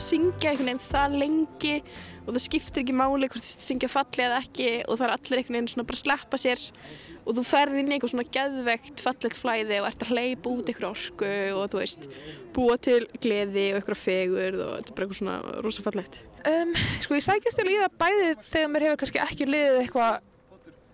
að 0.00 0.06
syngja 0.06 0.50
einhvern 0.54 0.70
veginn 0.70 0.82
það 0.86 1.14
lengi 1.20 1.76
og 2.24 2.32
það 2.32 2.42
skiptir 2.46 2.82
ekki 2.84 2.96
máli 2.96 3.28
hvort 3.30 3.46
þú 3.46 3.64
syngja 3.66 3.90
falli 3.92 4.26
eða 4.26 4.40
ekki 4.40 4.68
og 4.86 4.96
það 4.96 5.06
er 5.06 5.14
allir 5.16 5.40
einhvern 5.40 5.58
veginn 5.58 5.70
svona 5.74 5.88
bara 5.88 5.98
að 5.98 6.04
sleppa 6.04 6.40
sér 6.40 6.64
og 7.20 7.36
þú 7.36 7.44
ferði 7.46 7.82
inn 7.82 7.90
í 7.90 7.96
eitthvað 7.96 8.12
svona 8.14 8.32
geðvegt 8.36 9.02
fallegt 9.04 9.38
flæði 9.38 9.80
og 9.82 9.88
ert 9.90 10.04
að 10.06 10.12
hleypa 10.14 10.54
út 10.54 10.72
ykkur 10.72 10.88
orku 10.88 11.32
og 11.56 11.68
þú 11.72 11.82
veist 11.82 12.08
búa 12.56 12.78
til 12.80 13.02
gleði 13.20 13.66
og 13.74 13.82
ykkur 13.82 13.98
fegur 13.98 14.56
og 14.56 14.72
þetta 14.78 14.94
er 14.94 14.96
bara 14.96 15.06
eitthvað 15.06 15.20
svona 15.20 15.60
rosa 15.66 15.84
fallegt. 15.84 16.18
Um, 16.48 16.72
sko 17.04 17.18
ég 17.18 17.26
sækjast 17.26 17.60
til 17.60 17.68
í 17.68 17.76
það 17.82 17.98
bæði 18.00 18.30
þegar 18.48 18.72
mér 18.72 18.86
hefur 18.88 19.00
kannski 19.02 19.22
ekki 19.26 19.50
liðið 19.50 19.82
eitthvað 19.82 20.26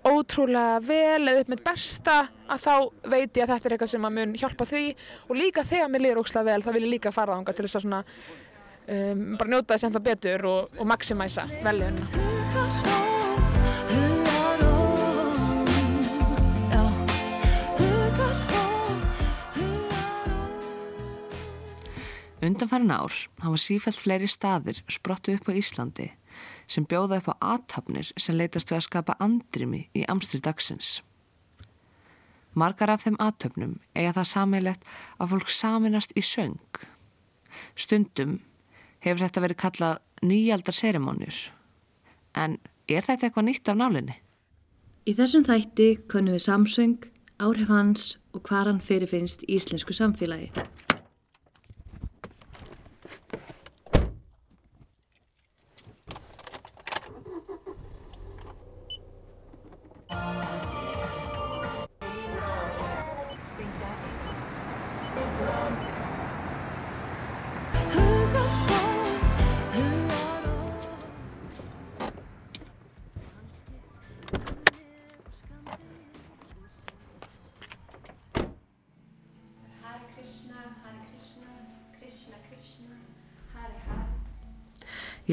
ótrúlega 0.07 0.81
vel 0.87 1.29
eða 1.31 1.43
upp 1.43 1.49
með 1.51 1.63
besta 1.67 2.17
að 2.47 2.63
þá 2.63 2.75
veit 3.11 3.39
ég 3.39 3.45
að 3.45 3.53
þetta 3.55 3.69
er 3.69 3.75
eitthvað 3.75 3.93
sem 3.93 4.07
að 4.07 4.17
mun 4.19 4.35
hjálpa 4.39 4.67
því 4.71 4.83
og 5.27 5.39
líka 5.39 5.65
þegar 5.67 5.93
mér 5.93 6.05
liður 6.05 6.21
ógslag 6.23 6.47
vel 6.47 6.61
þá 6.63 6.69
vil 6.77 6.85
ég 6.85 6.93
líka 6.93 7.15
fara 7.15 7.39
ánga 7.39 7.55
til 7.57 7.67
þess 7.67 7.81
að 7.81 7.87
svona 7.87 8.03
um, 8.89 9.37
bara 9.39 9.51
njóta 9.51 9.75
þess 9.75 9.89
ennþá 9.89 10.03
betur 10.11 10.47
og, 10.51 10.79
og 10.79 10.89
maximæsa 10.89 11.47
veljöfuna. 11.65 12.27
Undanfærin 22.47 22.93
ár 22.95 23.15
hafa 23.43 23.59
sífælt 23.59 23.99
fleiri 23.99 24.29
staðir 24.31 24.79
sprottu 24.93 25.35
upp 25.35 25.49
á 25.51 25.53
Íslandi 25.59 26.13
sem 26.71 26.85
bjóða 26.87 27.19
upp 27.19 27.31
á 27.33 27.35
aðtapnir 27.57 28.13
sem 28.15 28.37
leytast 28.39 28.71
við 28.71 28.79
að 28.79 28.87
skapa 28.87 29.17
andrimi 29.19 29.87
í 29.97 30.05
amstri 30.07 30.39
dagsins. 30.45 31.01
Margar 32.55 32.93
af 32.93 33.03
þeim 33.05 33.19
aðtöfnum 33.21 33.75
eiga 33.97 34.15
það 34.17 34.31
sammeilegt 34.31 34.87
að 35.19 35.33
fólk 35.33 35.51
saminast 35.53 36.15
í 36.17 36.23
söng. 36.23 36.85
Stundum 37.75 38.39
hefur 39.07 39.25
þetta 39.25 39.43
verið 39.45 39.61
kallað 39.63 40.01
nýjaldar 40.27 40.77
serimónir. 40.77 41.41
En 42.37 42.59
er 42.89 43.05
þetta 43.07 43.29
eitthvað 43.29 43.49
nýtt 43.49 43.71
af 43.71 43.79
nálinni? 43.81 44.17
Í 45.07 45.15
þessum 45.15 45.45
þætti 45.47 45.91
konum 46.11 46.35
við 46.35 46.47
samsöng, 46.49 46.99
áhrif 47.39 47.71
hans 47.71 48.17
og 48.35 48.43
hvað 48.49 48.73
hann 48.73 48.83
fyrirfinnst 48.83 49.47
í 49.47 49.55
íslensku 49.61 49.95
samfélagi. 49.95 50.51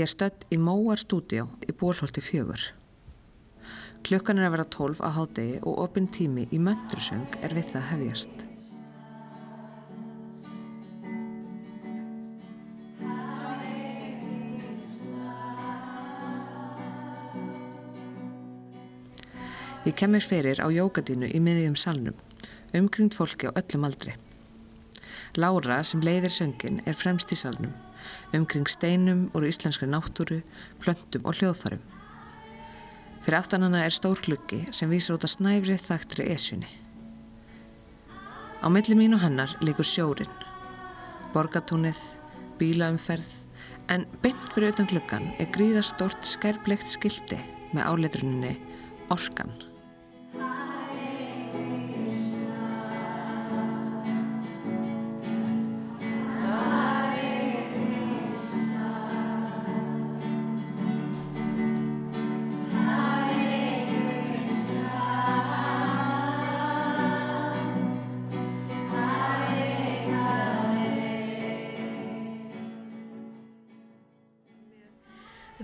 Ég 0.04 0.10
er 0.10 0.16
stödd 0.18 0.42
í 0.52 0.58
Móar 0.60 1.00
stúdíó 1.00 1.46
í 1.64 1.72
Bólholti 1.80 2.20
fjögur. 2.20 2.60
Klukkan 4.04 4.42
er 4.42 4.50
að 4.50 4.52
vera 4.58 4.66
tólf 4.76 5.00
á 5.00 5.08
hádegi 5.16 5.62
og 5.64 5.78
opinn 5.80 6.10
tími 6.12 6.44
í 6.52 6.58
möndursöng 6.60 7.38
er 7.40 7.56
við 7.56 7.70
það 7.70 7.86
hefjast. 7.88 8.34
Ég 19.88 19.96
kemur 20.04 20.28
fyrir 20.28 20.60
á 20.60 20.68
jókadínu 20.68 21.32
í 21.32 21.40
miðjum 21.40 21.80
salnum, 21.80 22.20
umkringt 22.76 23.16
fólki 23.16 23.48
á 23.48 23.56
öllum 23.56 23.88
aldri. 23.88 24.20
Lára 25.40 25.80
sem 25.88 26.04
leiðir 26.04 26.36
söngin 26.42 26.84
er 26.84 27.00
fremst 27.00 27.32
í 27.32 27.40
salnum, 27.40 27.72
umkring 28.34 28.70
steinum 28.70 29.28
úr 29.34 29.48
íslenskri 29.48 29.88
náttúru, 29.90 30.42
plöntum 30.84 31.26
og 31.26 31.40
hljóðfarum. 31.40 31.82
Fyrir 33.24 33.40
aftan 33.40 33.64
hana 33.64 33.86
er 33.86 33.96
stór 33.96 34.20
klukki 34.20 34.66
sem 34.76 34.92
vísar 34.92 35.16
út 35.18 35.28
að 35.28 35.36
snæfri 35.38 35.78
þaktri 35.80 36.28
esjunni. 36.34 36.70
Á 38.64 38.68
milli 38.72 38.96
mín 39.00 39.16
og 39.16 39.24
hennar 39.24 39.52
líkur 39.64 39.88
sjórin, 39.88 40.32
borgatúnið, 41.34 42.00
bílaumferð, 42.60 43.32
en 43.92 44.08
beint 44.24 44.48
fyrir 44.54 44.72
utan 44.72 44.88
klukkan 44.92 45.30
er 45.40 45.52
gríðastort 45.56 46.24
skærblegt 46.28 46.88
skildi 46.96 47.40
með 47.74 47.88
áleitruninni 47.90 48.58
Orkan. 49.12 49.73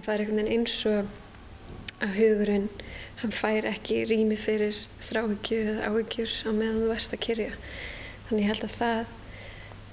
Það 0.09 0.15
er 0.15 0.23
einhvern 0.23 0.39
veginn 0.41 0.55
eins 0.57 0.75
og 0.89 1.09
að 2.01 2.15
hugurinn, 2.17 2.67
hann 3.19 3.33
fær 3.35 3.67
ekki 3.69 3.99
rými 4.09 4.37
fyrir 4.39 4.77
þráhyggju 5.03 5.59
eða 5.73 5.91
áhyggjur 5.91 6.33
á 6.47 6.51
meðan 6.55 6.79
þú 6.81 6.89
ert 6.95 7.13
að 7.13 7.23
kyrja. 7.27 7.51
Þannig 8.29 8.41
ég 8.41 8.49
held 8.49 8.65
að 8.65 8.73
það 8.79 9.11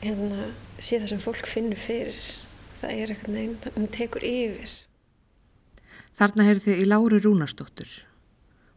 hérna, 0.06 0.46
sé 0.78 1.00
það 1.02 1.12
sem 1.12 1.22
fólk 1.26 1.50
finnur 1.50 1.82
fyrir. 1.82 2.22
Það 2.80 2.94
er 2.94 3.12
einhvern 3.12 3.38
veginn, 3.40 3.74
hann 3.76 3.92
tekur 3.92 4.26
yfir. 4.28 4.74
Þarna 6.16 6.48
heyrði 6.48 6.64
þið 6.70 6.80
í 6.80 6.88
Láru 6.88 7.20
Rúnarsdóttur. 7.20 7.92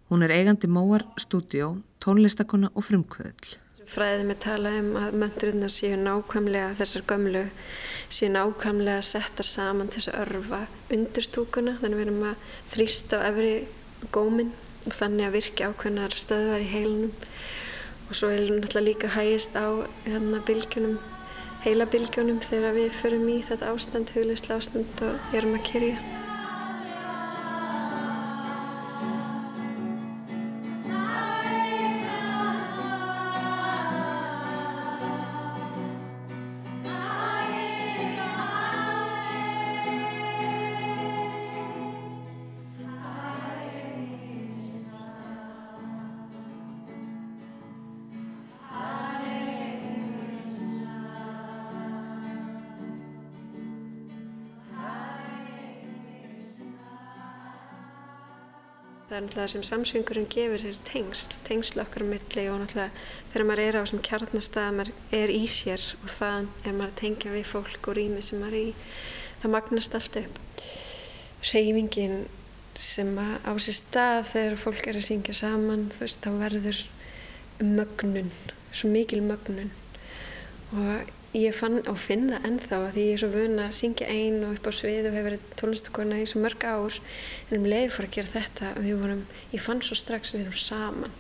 Hún 0.09 0.25
er 0.25 0.35
eigandi 0.35 0.67
Móar 0.67 1.05
stúdíó, 1.21 1.77
tónlistakonna 2.03 2.73
og 2.73 2.83
frumkvöðl. 2.89 3.59
Fræðið 3.89 4.25
með 4.29 4.39
tala 4.45 4.71
um 4.77 4.89
að 5.01 5.17
möndurinn 5.23 5.71
séu 5.73 5.97
nákvæmlega 5.97 6.75
þessar 6.77 7.05
gömlu 7.09 7.43
séu 8.13 8.29
nákvæmlega 8.33 9.05
settar 9.05 9.47
saman 9.49 9.89
til 9.89 10.03
þess 10.03 10.11
að 10.13 10.19
örfa 10.25 10.59
undir 10.93 11.25
stúkuna 11.25 11.77
þannig 11.81 11.97
að 11.97 12.01
við 12.01 12.07
erum 12.07 12.27
að 12.29 12.47
þrýsta 12.73 13.21
á 13.21 13.27
efri 13.31 13.53
góminn 14.13 14.51
og 14.85 14.93
þannig 14.95 15.27
að 15.27 15.37
virka 15.39 15.71
ákveðnar 15.71 16.17
stöðvar 16.21 16.65
í 16.65 16.73
heilunum 16.73 17.15
og 18.09 18.17
svo 18.17 18.29
er 18.33 18.45
náttúrulega 18.45 18.85
líka 18.85 19.13
hægist 19.17 19.57
á 19.57 19.67
hérna 20.05 20.43
bylgjunum 20.45 20.99
heila 21.65 21.89
bylgjunum 21.91 22.39
þegar 22.43 22.77
við 22.77 22.93
förum 23.01 23.27
í 23.33 23.41
þetta 23.43 23.73
ástand, 23.73 24.13
hugleislega 24.15 24.61
ástand 24.61 25.03
og 25.03 25.35
erum 25.35 25.57
að 25.57 25.67
kyrja. 25.73 26.18
Það 59.09 59.17
er 59.17 59.23
náttúrulega 59.25 59.49
sem 59.49 59.63
samsvingurinn 59.65 60.27
gefur 60.29 60.63
er 60.69 60.75
tengsl, 60.85 61.31
tengsl 61.47 61.79
okkar 61.81 62.03
á 62.05 62.11
milli 62.11 62.43
og 62.45 62.59
náttúrulega 62.61 63.05
þegar 63.31 63.45
maður 63.49 63.61
er 63.63 63.77
á 63.77 63.81
þessum 63.81 64.01
kjarnastað, 64.05 64.67
maður 64.77 64.91
er 65.17 65.33
í 65.33 65.39
sér 65.49 65.85
og 66.03 66.11
það 66.13 66.49
er 66.61 66.75
maður 66.75 66.91
að 66.91 66.99
tengja 66.99 67.33
við 67.33 67.47
fólk 67.49 67.89
og 67.89 67.97
rými 67.97 68.21
sem 68.21 68.43
maður 68.43 68.59
er 68.59 68.67
í, 68.69 68.75
það 69.41 69.53
magnast 69.55 69.97
allt 69.97 70.19
upp. 70.21 70.37
Reyfingin 71.49 72.15
sem 72.77 73.11
á 73.17 73.51
sér 73.57 73.79
stað 73.79 74.21
þegar 74.35 74.61
fólk 74.67 74.85
er 74.85 75.01
að 75.01 75.07
syngja 75.09 75.37
saman, 75.41 75.89
þú 75.95 76.05
veist, 76.05 76.21
þá 76.21 76.29
verður 76.45 76.83
mögnun, 77.65 78.33
svo 78.69 78.93
mikil 78.93 79.23
mögnun 79.25 79.73
og 80.77 81.09
ég 81.37 81.53
fann 81.53 81.77
og 81.85 81.97
finn 82.01 82.31
það 82.31 82.45
ennþá 82.47 82.77
því 82.95 83.05
ég 83.05 83.15
er 83.15 83.21
svo 83.21 83.29
vun 83.33 83.61
að 83.61 83.75
syngja 83.77 84.07
einn 84.09 84.39
og 84.47 84.55
upp 84.55 84.69
á 84.69 84.71
svið 84.73 85.09
og 85.09 85.15
hefur 85.17 85.27
verið 85.27 85.51
tónlistakona 85.59 86.21
í 86.21 86.25
svo 86.29 86.41
mörg 86.41 86.63
ár. 86.65 86.95
En 87.49 87.59
um 87.59 87.67
leiði 87.69 87.91
fór 87.93 88.07
að 88.07 88.15
gera 88.15 88.33
þetta 88.33 88.71
og 88.79 88.87
vorum, 89.03 89.21
ég 89.53 89.61
fann 89.61 89.83
svo 89.85 89.97
strax 89.99 90.33
að 90.33 90.39
við 90.39 90.47
erum 90.47 90.63
saman. 90.63 91.13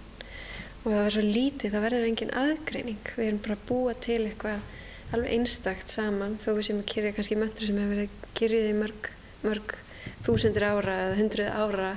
Og 0.79 0.87
það 0.89 1.03
var 1.03 1.13
svo 1.13 1.23
lítið, 1.27 1.73
það 1.75 1.85
verður 1.85 2.07
engin 2.07 2.33
aðgreining. 2.41 3.11
Við 3.17 3.27
erum 3.27 3.43
bara 3.45 3.57
að 3.59 3.67
búa 3.69 3.93
til 4.07 4.21
eitthvað 4.23 4.65
alveg 5.13 5.35
einstakt 5.35 5.93
saman 5.93 6.37
þó 6.41 6.49
við 6.55 6.65
séum 6.69 6.81
að 6.81 6.89
kyrja 6.93 7.13
kannski 7.17 7.37
möntru 7.37 7.69
sem 7.69 7.77
hefur 7.81 7.95
verið 7.95 8.25
kyrjuð 8.39 8.67
í 8.69 8.75
mörg, 8.77 9.11
mörg 9.45 9.77
þúsundir 10.25 10.65
ára 10.65 10.97
eða 11.05 11.19
hundruð 11.19 11.53
ára. 11.53 11.93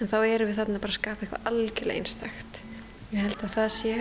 En 0.00 0.08
þá 0.08 0.18
erum 0.22 0.50
við 0.50 0.60
þarna 0.62 0.80
bara 0.80 0.94
að 0.94 1.00
skapa 1.00 1.26
eitthvað 1.26 1.50
algjörlega 1.50 2.00
einstakt. 2.00 2.60
Ég 3.10 3.24
held 3.26 3.40
að 3.42 3.56
það 3.56 3.70
sé 3.76 3.94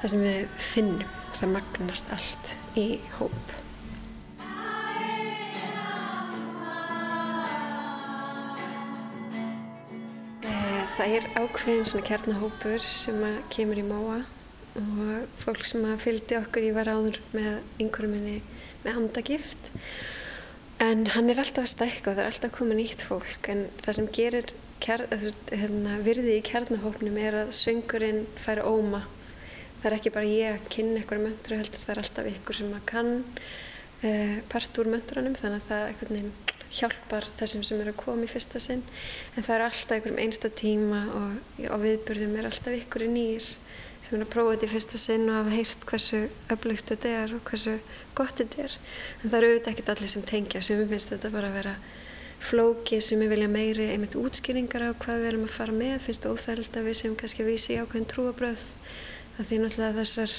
það 0.00 0.12
sem 0.12 0.24
við 0.24 0.58
finnum, 0.60 1.14
það 1.36 1.52
magnast 1.54 2.10
allt 2.14 2.52
í 2.76 2.86
hóp. 3.16 3.54
Eh, 10.46 10.82
það 10.96 11.14
er 11.18 11.28
ákveðin 11.36 11.88
svona 11.88 12.08
kjarnahópur 12.10 12.84
sem 12.84 13.24
kemur 13.52 13.80
í 13.80 13.86
móa 13.86 14.20
og 14.76 15.40
fólk 15.40 15.64
sem 15.64 15.86
fylgdi 16.02 16.36
okkur, 16.36 16.68
ég 16.68 16.76
var 16.76 16.92
áður 16.92 17.18
með 17.32 17.50
einhverjum 17.80 18.12
minni 18.12 18.36
með 18.84 19.00
andagift 19.00 19.72
en 20.82 21.06
hann 21.14 21.32
er 21.32 21.40
alltaf 21.40 21.64
að 21.64 21.72
stækka 21.72 22.10
og 22.10 22.18
það 22.18 22.22
er 22.22 22.30
alltaf 22.30 22.50
að 22.50 22.56
koma 22.58 22.76
nýtt 22.76 23.02
fólk. 23.04 23.48
En 23.48 23.66
það 23.80 23.98
sem 23.98 24.08
gerir 24.18 24.50
kjær, 24.84 25.06
hérna, 25.48 25.98
virði 26.04 26.36
í 26.36 26.44
kjarnahópnum 26.44 27.16
er 27.20 27.38
að 27.46 27.54
söngurinn 27.56 28.26
fær 28.36 28.60
óma 28.66 29.06
það 29.86 29.92
er 29.92 29.98
ekki 30.00 30.14
bara 30.16 30.32
ég 30.32 30.56
að 30.56 30.68
kynna 30.74 30.98
eitthvað 30.98 31.22
möndru 31.22 31.60
heldur 31.60 31.82
það 31.84 31.92
er 31.94 32.02
alltaf 32.02 32.30
ykkur 32.32 32.58
sem 32.58 32.74
að 32.74 32.86
kann 32.90 33.12
uh, 34.02 34.36
part 34.50 34.80
úr 34.82 34.90
möndrunum 34.90 35.38
þannig 35.38 35.62
að 35.62 35.68
það 35.70 35.86
eitthvað 35.92 36.14
nefn 36.16 36.34
hjálpar 36.76 37.28
þessum 37.38 37.62
sem 37.64 37.78
er 37.80 37.92
að 37.92 38.00
koma 38.00 38.26
í 38.26 38.30
fyrsta 38.30 38.58
sinn 38.60 38.82
en 39.36 39.44
það 39.46 39.54
er 39.54 39.64
alltaf 39.68 39.94
einhverjum 39.94 40.18
einsta 40.24 40.50
tíma 40.50 41.04
og 41.14 41.62
á 41.70 41.76
viðbörðum 41.78 42.34
er 42.40 42.48
alltaf 42.50 42.74
ykkur 42.74 43.06
nýr 43.06 43.46
sem 44.06 44.18
er 44.18 44.22
að 44.26 44.32
prófa 44.34 44.54
þetta 44.56 44.66
í 44.66 44.72
fyrsta 44.74 45.00
sinn 45.02 45.28
og 45.30 45.38
hafa 45.38 45.54
heyrt 45.54 45.86
hversu 45.90 46.18
öflugt 46.54 46.90
þetta 46.92 47.14
er 47.22 47.32
og 47.34 47.46
hversu 47.48 47.76
gott 48.18 48.42
þetta 48.42 48.66
er. 48.66 48.76
En 49.22 49.30
það 49.30 49.38
eru 49.38 49.48
auðvitað 49.50 49.70
ekkert 49.72 49.92
allir 49.94 50.12
sem 50.12 50.26
tengja, 50.26 50.62
sem 50.62 50.78
við 50.78 50.92
finnst 50.94 51.10
þetta 51.10 51.30
bara 51.34 51.50
að 51.50 51.56
vera 51.58 51.72
flóki 52.46 53.00
sem 53.02 53.22
við 53.24 53.32
vilja 53.34 53.48
meiri 53.50 53.88
einmitt 53.90 54.14
útskýringar 54.20 54.84
á 54.86 54.90
hvað 54.94 55.24
við 55.24 55.30
erum 55.32 55.48
að 55.48 55.56
fara 55.56 55.74
með, 55.74 55.96
finnst 56.04 56.22
það 56.22 56.36
óþægild 56.36 56.78
að 56.78 56.86
við 56.86 56.98
sem 57.00 57.18
kannski 57.18 57.46
vísi 57.48 57.74
í 57.74 57.80
ákveðin 57.82 58.08
trúabröð. 58.12 58.64
Það 59.36 59.48
því 59.50 59.60
náttúrulega 59.62 59.98
þessar 60.00 60.36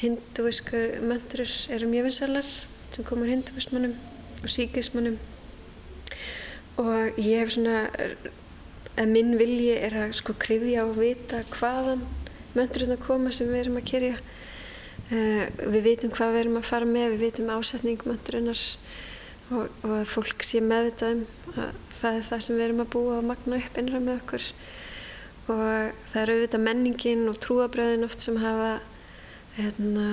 hinduísku 0.00 0.80
möndrur 1.08 1.52
eru 1.72 1.88
mjög 1.88 2.08
vinsalar 2.08 2.48
sem 2.90 3.06
komur 3.08 3.30
hinduísmannum 3.30 3.94
og 4.40 4.48
síkismannum 4.52 5.18
og 6.80 7.20
ég 7.20 7.42
hef 7.42 7.52
svona, 7.54 7.84
að 8.96 9.12
minn 9.12 9.36
vilji 9.40 9.74
er 9.76 9.96
að 10.04 10.16
sko 10.20 10.34
krifja 10.40 10.86
og 10.88 10.96
vita 11.00 11.42
hvaðan 11.52 12.04
möndurinn 12.56 12.96
að 12.96 13.04
koma 13.04 13.32
sem 13.34 13.50
við 13.50 13.64
erum 13.64 13.78
að 13.80 13.88
kyrja. 13.90 14.18
Uh, 15.10 15.46
við 15.74 15.86
vitum 15.88 16.12
hvað 16.14 16.34
við 16.34 16.42
erum 16.44 16.58
að 16.60 16.68
fara 16.68 16.86
með, 16.86 17.14
við 17.14 17.24
vitum 17.26 17.50
ásetning 17.50 18.02
möndurinnar 18.06 18.60
og, 19.50 19.64
og 19.82 19.94
að 19.96 20.10
fólk 20.12 20.44
sé 20.46 20.60
meðvitað 20.62 21.16
um 21.16 21.56
að 21.56 21.80
það 21.98 22.18
er 22.18 22.28
það 22.28 22.44
sem 22.46 22.58
við 22.58 22.66
erum 22.68 22.84
að 22.84 22.92
búa 22.94 23.16
og 23.18 23.26
magna 23.26 23.58
upp 23.58 23.80
innra 23.80 24.02
með 24.04 24.20
okkur. 24.20 24.50
Og 25.50 25.96
það 26.12 26.20
eru 26.22 26.36
auðvitað 26.36 26.62
menningin 26.62 27.26
og 27.30 27.38
trúabröðin 27.42 28.06
oft 28.06 28.22
sem 28.22 28.36
hafa, 28.38 28.72
hérna, 29.56 30.06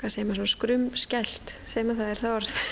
hvað 0.00 0.14
segir 0.14 0.26
maður, 0.26 0.40
svona 0.40 0.54
skrumskjælt, 0.54 1.52
segir 1.70 1.86
maður 1.90 2.00
það 2.00 2.10
er 2.14 2.22
það 2.22 2.36
orð. 2.38 2.54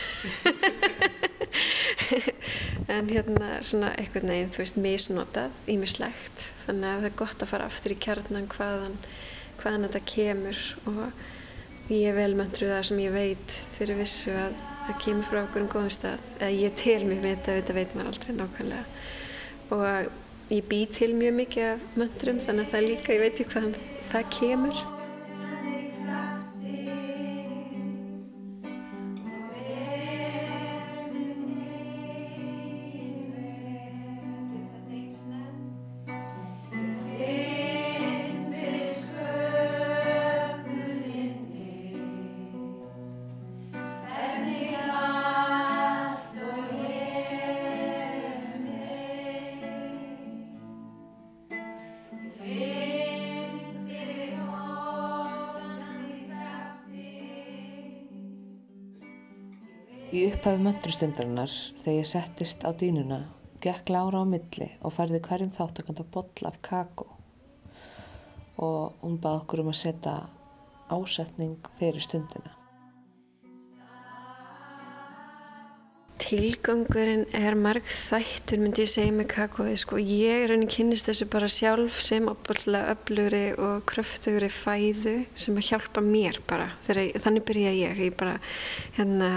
en 2.93 3.11
hérna 3.13 3.51
svona 3.65 3.93
eitthvað 3.99 4.27
neginn, 4.29 4.51
þú 4.53 4.63
veist, 4.65 4.81
misnotað, 4.83 5.55
ímislegt 5.71 6.49
þannig 6.65 6.89
að 6.89 7.05
það 7.05 7.09
er 7.09 7.21
gott 7.23 7.45
að 7.45 7.53
fara 7.53 7.69
aftur 7.71 7.95
í 7.95 7.99
kjarnan 8.03 8.49
hvaðan, 8.53 8.97
hvaðan 9.61 9.87
þetta 9.87 10.03
kemur. 10.13 10.65
Og 10.91 11.93
ég 11.93 12.09
er 12.09 12.19
velmöndruð 12.19 12.75
það 12.75 12.89
sem 12.89 13.05
ég 13.05 13.15
veit 13.15 13.57
fyrir 13.77 14.01
vissu 14.01 14.35
að 14.35 14.59
það 14.89 14.99
kemur 15.05 15.29
frá 15.29 15.41
okkur 15.45 15.65
um 15.65 15.71
góðum 15.77 15.95
stað. 15.95 16.27
Eða 16.41 16.59
ég 16.59 16.77
tel 16.83 16.99
mér 17.07 17.23
með 17.23 17.37
þetta, 17.37 17.57
þetta 17.61 17.79
veit 17.79 17.95
maður 17.95 18.13
aldrei 18.13 18.37
nákvæmlega. 18.41 18.85
Og 19.73 20.21
ég 20.51 20.65
bý 20.69 20.81
til 20.91 21.15
mjög 21.17 21.39
mikið 21.39 21.69
af 21.69 21.85
möndrum 22.01 22.43
þannig 22.43 22.67
að 22.67 22.73
það 22.75 22.89
líka, 22.89 23.15
ég 23.15 23.23
veit 23.23 23.41
ekki 23.41 23.53
hvaðan 23.53 23.79
það 24.13 24.29
kemur 24.39 24.83
Í 60.13 60.27
upphafi 60.29 60.61
möndrustundarinnar, 60.61 61.49
þegar 61.81 61.95
ég 61.97 62.09
settist 62.11 62.65
á 62.69 62.71
dýnuna, 62.77 63.23
gekk 63.65 63.89
Lára 63.95 64.21
á 64.21 64.29
milli 64.29 64.67
og 64.85 64.93
færði 64.93 65.23
hverjum 65.25 65.53
þáttakanda 65.57 66.05
boll 66.13 66.49
af 66.51 66.59
kakó 66.61 67.07
og 68.61 68.99
hún 69.01 69.15
bað 69.23 69.39
okkur 69.39 69.63
um 69.63 69.71
að 69.73 69.79
setja 69.79 70.13
ásetning 70.93 71.71
fyrir 71.79 72.05
stundina. 72.05 72.53
Tilgangurinn 76.21 77.25
er 77.33 77.57
marg 77.57 77.89
þættur 77.89 78.61
myndi 78.61 78.85
ég 78.85 78.93
segja 78.93 79.17
með 79.17 79.31
kakóið 79.33 79.81
sko. 79.81 79.97
Ég 79.97 80.45
er 80.45 80.53
raunin 80.53 80.69
kynist 80.77 81.09
þessu 81.09 81.31
bara 81.33 81.49
sjálf 81.49 82.05
sem 82.05 82.29
opallega 82.29 82.93
öflugri 82.99 83.43
og 83.57 83.89
kröftugri 83.89 84.53
fæðu 84.53 85.17
sem 85.33 85.57
að 85.57 85.73
hjálpa 85.73 86.05
mér 86.05 86.43
bara. 86.45 86.69
Þegar, 86.85 87.17
þannig 87.25 87.49
byrja 87.49 87.75
ég. 87.81 88.07
Ég 88.13 88.21
bara 88.21 88.37
hérna 89.01 89.33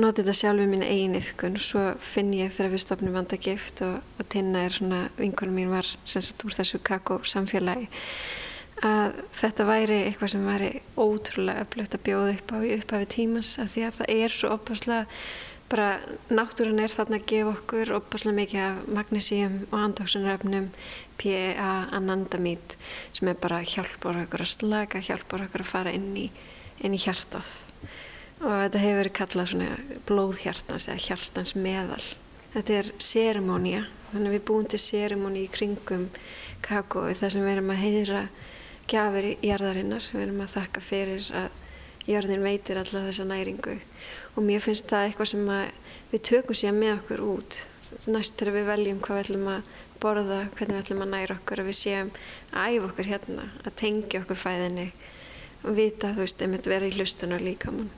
noti 0.00 0.22
þetta 0.22 0.34
sjálf 0.36 0.62
við 0.62 0.70
mín 0.72 0.84
eigin 0.86 1.18
yfkun 1.18 1.58
og 1.58 1.64
svo 1.64 1.82
finn 2.00 2.32
ég 2.36 2.52
þegar 2.54 2.72
við 2.72 2.84
stopnum 2.84 3.16
vandagift 3.16 3.82
og, 3.84 3.98
og 4.16 4.28
Tinna 4.32 4.64
er 4.66 4.72
svona, 4.72 5.02
vinkunum 5.18 5.58
mín 5.58 5.72
var 5.74 5.88
sem 6.04 6.24
sagt 6.24 6.44
úr 6.46 6.56
þessu 6.56 6.80
kakó 6.84 7.18
samfélagi 7.28 7.90
að 8.82 9.20
þetta 9.36 9.68
væri 9.68 9.98
eitthvað 10.06 10.32
sem 10.32 10.46
væri 10.48 10.70
ótrúlega 10.96 11.66
öflugt 11.66 11.96
að 11.96 12.04
bjóða 12.08 12.34
upp 12.34 12.54
á 12.54 12.58
í 12.64 12.74
upphafi 12.78 13.08
tímans 13.14 13.54
af 13.62 13.74
því 13.74 13.84
að 13.86 13.98
það 13.98 14.14
er 14.16 14.36
svo 14.36 14.52
opaslega 14.56 15.24
bara 15.72 15.88
náttúrun 16.28 16.82
er 16.82 16.92
þarna 16.92 17.20
að 17.20 17.28
gefa 17.30 17.52
okkur 17.54 17.92
opaslega 17.96 18.38
mikið 18.40 18.64
af 18.64 18.80
magnísíum 18.96 19.54
og 19.70 19.78
andóksunaröfnum 19.78 20.70
PEA 21.20 21.70
anandamít 21.96 22.76
sem 23.12 23.30
er 23.30 23.38
bara 23.40 23.62
hjálpar 23.64 24.24
okkur 24.24 24.44
að 24.44 24.52
slaka, 24.56 25.04
hjálpar 25.04 25.46
okkur 25.46 25.64
að 25.64 25.70
fara 25.70 25.94
inn 25.94 26.10
í, 26.18 26.26
inn 26.82 26.96
í 26.96 27.00
hjartað 27.00 27.48
og 28.42 28.50
þetta 28.50 28.80
hefur 28.82 28.98
verið 28.98 29.14
kallað 29.16 29.50
svona 29.52 29.98
blóðhjartans 30.08 30.88
eða 30.90 31.02
hjartans 31.06 31.52
meðal. 31.54 32.04
Þetta 32.52 32.78
er 32.80 32.88
sérimónia, 32.98 33.82
þannig 34.10 34.32
að 34.32 34.34
við 34.34 34.44
búum 34.50 34.66
til 34.68 34.80
sérimóni 34.82 35.44
í 35.46 35.52
kringum 35.52 36.08
kakói 36.64 37.14
þar 37.18 37.34
sem 37.34 37.46
við 37.46 37.54
erum 37.54 37.70
að 37.72 37.82
heyra 37.84 38.22
gafir 38.90 39.28
í 39.30 39.36
jarðarinnar, 39.46 40.08
við 40.10 40.24
erum 40.26 40.42
að 40.42 40.56
þakka 40.56 40.82
fyrir 40.84 41.30
að 41.38 41.60
jörðin 42.10 42.42
veitir 42.42 42.82
alla 42.82 43.04
þessa 43.06 43.28
næringu. 43.30 43.78
Og 44.34 44.42
mér 44.48 44.64
finnst 44.64 44.90
það 44.90 45.06
eitthvað 45.06 45.32
sem 45.32 45.54
við 46.10 46.26
tökum 46.32 46.58
sér 46.58 46.76
með 46.76 46.96
okkur 46.98 47.24
út. 47.28 47.62
Næst 48.10 48.36
þegar 48.40 48.56
við 48.58 48.68
veljum 48.72 49.00
hvað 49.04 49.18
við 49.20 49.26
ætlum 49.28 49.48
að 49.52 49.72
borða, 50.02 50.42
hvernig 50.58 50.74
við 50.74 50.82
ætlum 50.82 51.06
að 51.06 51.12
næra 51.14 51.38
okkur 51.38 51.62
að 51.62 51.70
við 51.70 51.78
séum 51.78 52.14
að 52.50 52.74
æfa 52.74 52.90
okkur 52.90 53.10
hérna, 53.12 53.48
að 53.62 53.80
tengja 53.84 54.24
okkur 54.24 54.44
fæðinni 54.48 54.90
og 55.62 55.76
vita, 55.78 56.10
þú 56.10 56.24
veist, 56.24 56.42
einmitt 56.42 56.66
vera 56.66 56.88
í 56.88 56.96
hlustunar 56.96 57.44
líka 57.44 57.70
mann 57.70 57.92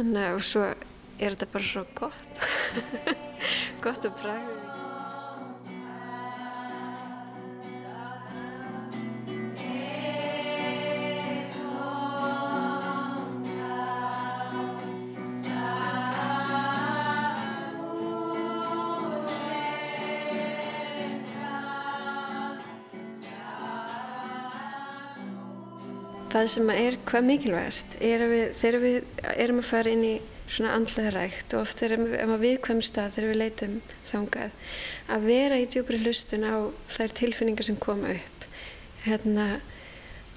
þannig 0.00 0.26
að 0.30 0.42
svo 0.48 0.64
er 0.70 1.34
þetta 1.34 1.50
bara 1.52 1.68
svo 1.68 1.84
gott. 1.98 2.48
Gott 3.84 4.08
að 4.08 4.18
bræða 4.22 4.59
það 26.34 26.50
sem 26.54 26.74
er 26.74 26.98
hvað 27.08 27.26
mikilvægast 27.30 27.96
er 28.00 28.26
að 28.26 28.34
við, 28.34 28.44
þegar 28.60 28.84
við 28.84 29.24
erum 29.36 29.62
að 29.62 29.70
fara 29.70 29.94
inn 29.94 30.04
í 30.06 30.14
svona 30.50 30.74
andlega 30.74 31.14
rækt 31.14 31.54
og 31.54 31.64
oft 31.64 31.82
erum 31.86 32.06
við 32.10 32.22
að 32.24 32.44
viðkvæm 32.44 32.80
stað 32.82 33.16
þegar 33.16 33.30
við 33.30 33.40
leitum 33.40 33.76
þangað 34.10 34.54
að 35.14 35.26
vera 35.30 35.58
í 35.60 35.66
djúbri 35.70 36.00
hlustun 36.02 36.46
á 36.46 36.56
þær 36.90 37.16
tilfinningar 37.20 37.68
sem 37.68 37.78
koma 37.78 38.14
upp 38.16 38.48
hérna 39.04 39.46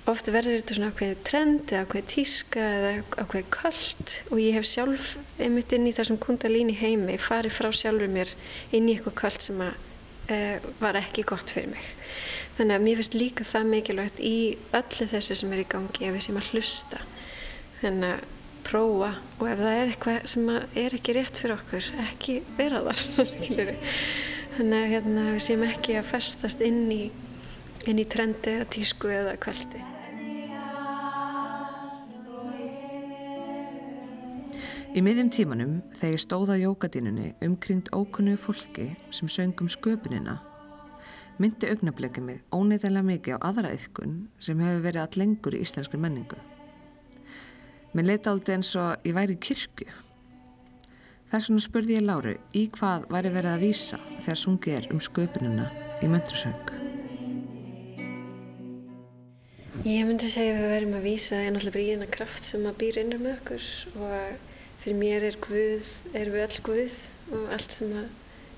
oft 0.09 0.27
verður 0.27 0.59
þetta 0.59 0.77
svona 0.77 0.91
ákveðið 0.91 1.23
trend 1.27 1.71
eða 1.71 1.85
ákveðið 1.85 2.09
tíska 2.11 2.63
eða 2.77 2.91
ákveðið 3.23 3.49
kallt 3.55 4.15
og 4.29 4.41
ég 4.43 4.57
hef 4.57 4.67
sjálf 4.67 5.13
einmitt 5.39 5.75
inn 5.75 5.87
í 5.87 5.95
þessum 5.95 6.19
kundalíni 6.21 6.75
heimi 6.75 7.15
farið 7.21 7.55
frá 7.55 7.69
sjálfur 7.71 8.11
mér 8.11 8.33
inn 8.75 8.89
í 8.89 8.97
eitthvað 8.97 9.17
kallt 9.21 9.47
sem 9.47 9.63
að, 9.63 9.77
uh, 10.27 10.67
var 10.83 10.99
ekki 10.99 11.23
gott 11.27 11.55
fyrir 11.55 11.71
mig. 11.71 11.87
Þannig 12.53 12.75
að 12.75 12.83
mér 12.85 12.99
finnst 12.99 13.15
líka 13.17 13.45
það 13.49 13.69
mikilvægt 13.71 14.19
í 14.21 14.35
öllu 14.77 15.07
þessu 15.09 15.37
sem 15.39 15.53
er 15.55 15.63
í 15.63 15.69
gangi 15.71 16.05
ef 16.05 16.13
við 16.13 16.25
séum 16.27 16.37
að 16.37 16.49
hlusta. 16.53 16.99
Þannig 17.79 18.11
að 18.13 18.27
prófa 18.63 19.09
og 19.39 19.47
ef 19.49 19.63
það 19.63 19.79
er 19.79 19.89
eitthvað 19.91 20.27
sem 20.33 20.51
er 20.53 20.95
ekki 20.99 21.15
rétt 21.17 21.41
fyrir 21.41 21.55
okkur, 21.57 21.87
ekki 22.05 22.35
vera 22.59 22.83
þar. 22.85 23.33
Þannig 24.53 24.77
að 24.77 24.93
hérna, 24.93 25.25
við 25.31 25.41
séum 25.47 25.65
ekki 25.65 25.97
að 25.97 26.11
festast 26.11 26.61
inn 26.61 26.85
í, 26.93 27.01
inn 27.89 28.03
í 28.03 28.05
trendi 28.05 28.53
eða 28.59 28.69
tísku 28.77 29.09
eða 29.09 29.33
kveldi. 29.41 29.81
Í 34.93 35.01
miðjum 35.01 35.33
tímanum 35.33 35.77
þegar 35.97 36.11
ég 36.13 36.21
stóð 36.21 36.53
á 36.53 36.55
jókadínunni 36.61 37.31
umkringt 37.41 37.89
ókunnu 37.97 38.37
fólki 38.37 38.91
sem 39.09 39.25
söngum 39.25 39.71
sköpunina 39.73 40.37
myndi 41.41 41.69
augnablikið 41.71 42.25
mig 42.27 42.41
óneitanlega 42.53 43.07
mikið 43.07 43.37
á 43.41 43.45
aðra 43.49 43.73
yðkun 43.73 44.17
sem 44.43 44.59
hefur 44.61 44.83
verið 44.85 45.03
all 45.03 45.21
lengur 45.21 45.57
í 45.57 45.61
íslenskri 45.65 45.99
menningu. 46.01 46.37
Mér 47.93 48.09
leita 48.09 48.33
áldi 48.33 48.53
eins 48.55 48.73
og 48.77 49.05
ég 49.05 49.15
væri 49.17 49.37
í 49.37 49.41
kirkju. 49.41 49.89
Þess 51.33 51.49
vegna 51.49 51.65
spurði 51.65 51.97
ég 51.97 52.05
Láru 52.05 52.35
í 52.53 52.67
hvað 52.73 53.07
væri 53.13 53.33
verið 53.33 53.55
að 53.55 53.65
vísa 53.65 53.99
þegar 54.21 54.41
sungið 54.43 54.77
er 54.77 54.87
um 54.93 55.01
sköpunina 55.01 55.67
í 56.01 56.09
möndrusöng. 56.11 56.73
Ég 59.83 60.05
myndi 60.07 60.29
segja 60.29 60.53
að 60.53 60.61
við 60.61 60.73
verðum 60.75 60.97
að 60.99 61.07
vísa 61.09 61.39
en 61.43 61.57
alltaf 61.57 61.73
bríðina 61.75 62.09
kraft 62.13 62.45
sem 62.47 62.67
að 62.69 62.77
býr 62.83 62.99
innur 63.01 63.23
með 63.23 63.33
okkur 63.39 63.65
og 64.05 64.51
fyrir 64.83 64.99
mér 65.01 65.25
er 65.27 65.39
Guð, 65.43 65.89
er 66.13 66.29
við 66.31 66.45
all 66.45 66.61
Guð 66.69 67.01
og 67.33 67.51
allt 67.57 67.73
sem 67.75 67.91
að 67.97 68.07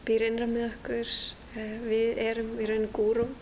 býr 0.05 0.27
innra 0.27 0.45
með 0.51 0.67
okkur 0.67 1.15
við 1.55 2.21
erum 2.25 2.53
í 2.59 2.67
raun 2.69 2.87
gúrum 2.95 3.33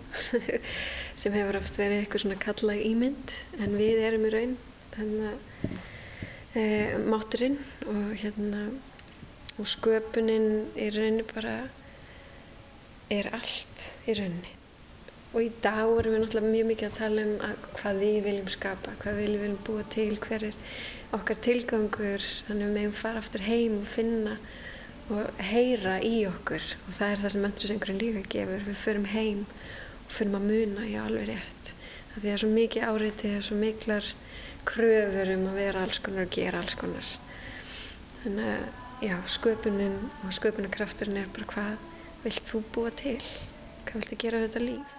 sem 1.21 1.35
hefur 1.35 1.59
oft 1.59 1.77
verið 1.79 2.03
eitthvað 2.03 2.25
svona 2.25 2.39
kallag 2.41 2.81
ímynd 2.85 3.35
en 3.59 3.77
við 3.79 4.01
erum 4.07 4.27
í 4.27 4.33
raun 4.33 4.57
að 5.01 5.13
e, 6.53 6.63
máturinn 7.09 7.57
og 7.89 8.11
hérna 8.21 8.65
og 9.57 9.69
sköpunin 9.69 10.49
í 10.77 10.89
rauninu 10.93 11.25
bara 11.33 11.55
er 13.13 13.29
allt 13.33 13.87
í 14.09 14.15
rauninni 14.17 14.53
og 15.33 15.41
í 15.41 15.49
dag 15.63 15.89
erum 15.89 16.13
við 16.13 16.21
náttúrulega 16.21 16.53
mjög 16.53 16.67
mikið 16.69 16.89
að 16.89 16.97
tala 16.99 17.23
um 17.25 17.33
að 17.47 17.69
hvað 17.79 18.01
við 18.03 18.17
viljum 18.27 18.51
skapa, 18.53 18.97
hvað 19.01 19.19
við 19.19 19.31
viljum 19.41 19.61
búa 19.65 19.85
til, 19.93 20.11
hver 20.21 20.45
er 20.51 20.59
okkar 21.13 21.39
tilgangur 21.45 22.27
þannig 22.47 22.67
að 22.67 22.67
við 22.67 22.75
meðum 22.77 22.95
fara 22.97 23.21
aftur 23.21 23.45
heim 23.47 23.79
og 23.81 23.89
finna 23.89 24.37
og 25.11 25.41
heyra 25.49 25.97
í 26.05 26.23
okkur. 26.29 26.63
Og 26.87 26.95
það 26.97 27.11
er 27.13 27.23
það 27.23 27.33
sem 27.33 27.45
mentursengurinn 27.47 28.01
líka 28.01 28.23
gefur. 28.35 28.65
Við 28.67 28.79
förum 28.83 29.09
heim 29.11 29.43
og 29.47 30.13
förum 30.17 30.37
að 30.39 30.47
muna 30.51 30.87
í 30.87 30.95
alveg 30.99 31.29
rétt. 31.31 31.73
Það 32.13 32.15
því 32.15 32.21
að 32.21 32.27
það 32.27 32.33
er 32.35 32.43
svo 32.43 32.51
mikið 32.53 32.87
áriðið 32.89 33.19
það 33.23 33.37
er 33.37 33.45
svo 33.47 33.59
miklar 33.59 34.09
kröfur 34.69 35.33
um 35.33 35.45
að 35.51 35.59
vera 35.59 35.83
alls 35.83 36.01
konar 36.03 36.27
og 36.27 36.35
gera 36.37 36.63
alls 36.63 36.79
konar. 36.79 37.13
Þannig 38.23 38.51
að 38.53 39.07
já, 39.09 39.15
sköpunin 39.35 40.01
og 40.23 40.35
sköpunarkrafturinn 40.37 41.23
er 41.23 41.31
bara 41.35 41.51
hvað 41.51 41.87
vilt 42.23 42.51
þú 42.51 42.65
búa 42.75 42.93
til? 42.95 43.19
Hvað 43.83 43.99
vilt 43.99 44.13
þið 44.13 44.21
gera 44.23 44.43
þetta 44.45 44.67
líf 44.67 44.92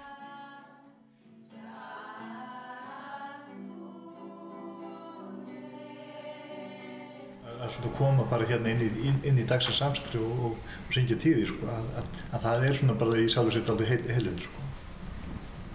að 7.75 7.83
svona 7.83 7.97
koma 7.99 8.25
bara 8.31 8.47
hérna 8.49 8.71
inn 8.71 8.83
í, 8.87 8.90
inn, 9.09 9.21
inn 9.26 9.38
í 9.40 9.47
dagsins 9.49 9.81
samstri 9.83 10.21
og, 10.23 10.43
og, 10.49 10.59
og 10.87 10.95
syngja 10.95 11.19
tíði 11.21 11.49
sko, 11.50 11.66
að, 11.71 11.88
að, 12.00 12.21
að 12.31 12.45
það 12.47 12.66
er 12.69 12.76
svona 12.81 12.99
bara 13.00 13.23
í 13.23 13.31
sálu 13.33 13.54
sitt 13.54 13.71
alveg 13.71 13.90
heil, 13.90 14.02
heilun 14.14 14.43
sko. 14.45 14.69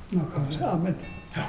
Nákvæmlega, 0.10 0.72
amen. 0.72 0.96
Já. 1.36 1.44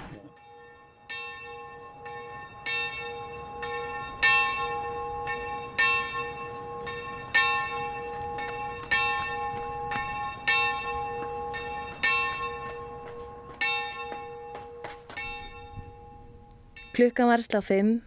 Klukkan 17.01 17.31
var 17.31 17.41
slá 17.41 17.63
5 17.65 18.01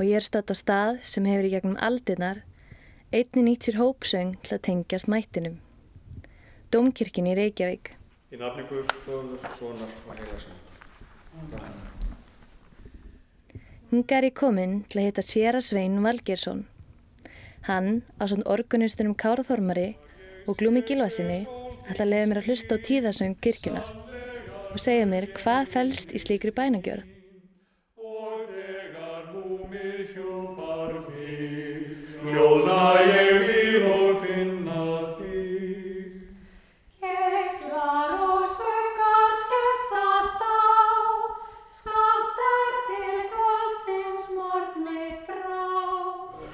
og 0.00 0.08
ég 0.08 0.16
er 0.16 0.24
stödd 0.24 0.48
á 0.48 0.56
stað 0.56 1.02
sem 1.04 1.26
hefur 1.28 1.44
í 1.44 1.52
gegnum 1.52 1.76
aldirnar 1.76 2.38
einni 3.12 3.42
nýtt 3.44 3.66
sér 3.66 3.76
hópsöng 3.76 4.36
til 4.40 4.54
að 4.56 4.62
tengjast 4.64 5.10
mættinum. 5.12 5.58
Dómkirkjun 6.72 7.28
í 7.28 7.34
Reykjavík. 7.36 7.90
Í 8.32 8.38
nafni 8.40 8.64
Guðs, 8.70 8.94
Föður, 9.04 9.44
Sónar 9.58 9.92
og 10.06 10.14
Heilagsson. 10.14 10.56
Hinga 13.90 14.20
er 14.20 14.28
ég 14.30 14.38
kominn 14.40 14.76
til 14.88 15.02
að 15.02 15.10
hitta 15.10 15.26
Séra 15.26 15.60
Svein 15.60 16.00
Valgersson. 16.06 16.64
Hann, 17.68 18.00
á 18.16 18.24
svona 18.24 18.48
organistunum 18.48 19.18
Káraþormari 19.18 19.90
og 20.46 20.56
Glúmi 20.62 20.80
Gilvasinni, 20.86 21.42
ætla 21.90 22.06
að 22.06 22.12
leiða 22.14 22.30
mér 22.30 22.40
að 22.40 22.48
hlusta 22.48 22.80
á 22.80 22.84
tíðasöng 22.88 23.36
kirkjunar 23.44 23.96
og 24.70 24.78
segja 24.80 25.04
mér 25.10 25.28
hvað 25.36 25.74
fælst 25.74 26.14
í 26.14 26.22
slíkri 26.22 26.54
bænagjörð. 26.56 27.19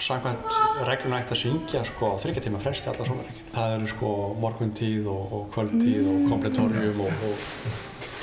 Samkvæmt 0.06 0.52
regluna 0.86 1.18
ætti 1.18 1.34
að 1.34 1.40
syngja 1.40 1.80
sko, 1.88 2.12
á 2.14 2.20
þryggjartíma 2.22 2.60
fresti 2.62 2.92
alla 2.92 3.06
sólareikin. 3.08 3.48
Það 3.56 3.74
eru 3.78 3.90
sko 3.90 4.12
morguntíð 4.44 5.10
og, 5.10 5.34
og 5.38 5.50
kvöldtíð 5.56 6.12
og 6.12 6.30
kompletorium 6.30 7.02
og, 7.08 7.26
og 7.26 7.44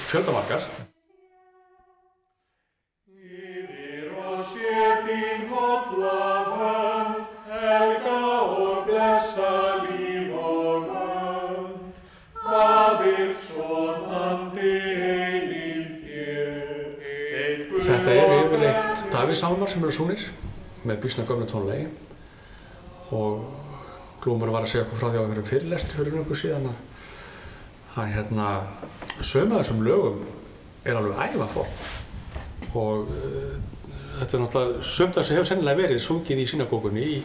fjöldamarkar. 0.08 0.83
Súnir 19.94 20.24
með 20.84 21.04
bísna 21.04 21.28
gömlu 21.28 21.48
tónlegi 21.50 21.88
og 23.14 23.44
Glúmur 24.24 24.54
var 24.54 24.64
að 24.64 24.72
segja 24.72 24.86
okkur 24.86 25.00
frá 25.02 25.10
því 25.12 25.20
á 25.20 25.24
einhverjum 25.24 25.50
fyrirlestri 25.50 26.00
fyrir 26.00 26.16
nokkuð 26.16 26.40
síðan 26.40 26.70
að 26.70 26.78
hann 27.98 28.14
hérna 28.16 28.48
sömu 29.22 29.58
af 29.58 29.64
þessum 29.64 29.84
lögum 29.86 30.22
er 30.88 30.98
alveg 30.98 31.36
ævaform 31.36 32.74
og 32.80 33.12
uh, 33.12 33.58
þetta 34.20 34.38
er 34.38 34.44
náttúrulega 34.44 34.88
sömnt 34.88 35.18
af 35.18 35.24
þessu 35.24 35.38
hefur 35.38 35.50
sennilega 35.52 35.82
verið 35.84 36.02
sungið 36.06 36.42
í 36.42 36.48
synagókunni 36.50 37.04
í, 37.04 37.18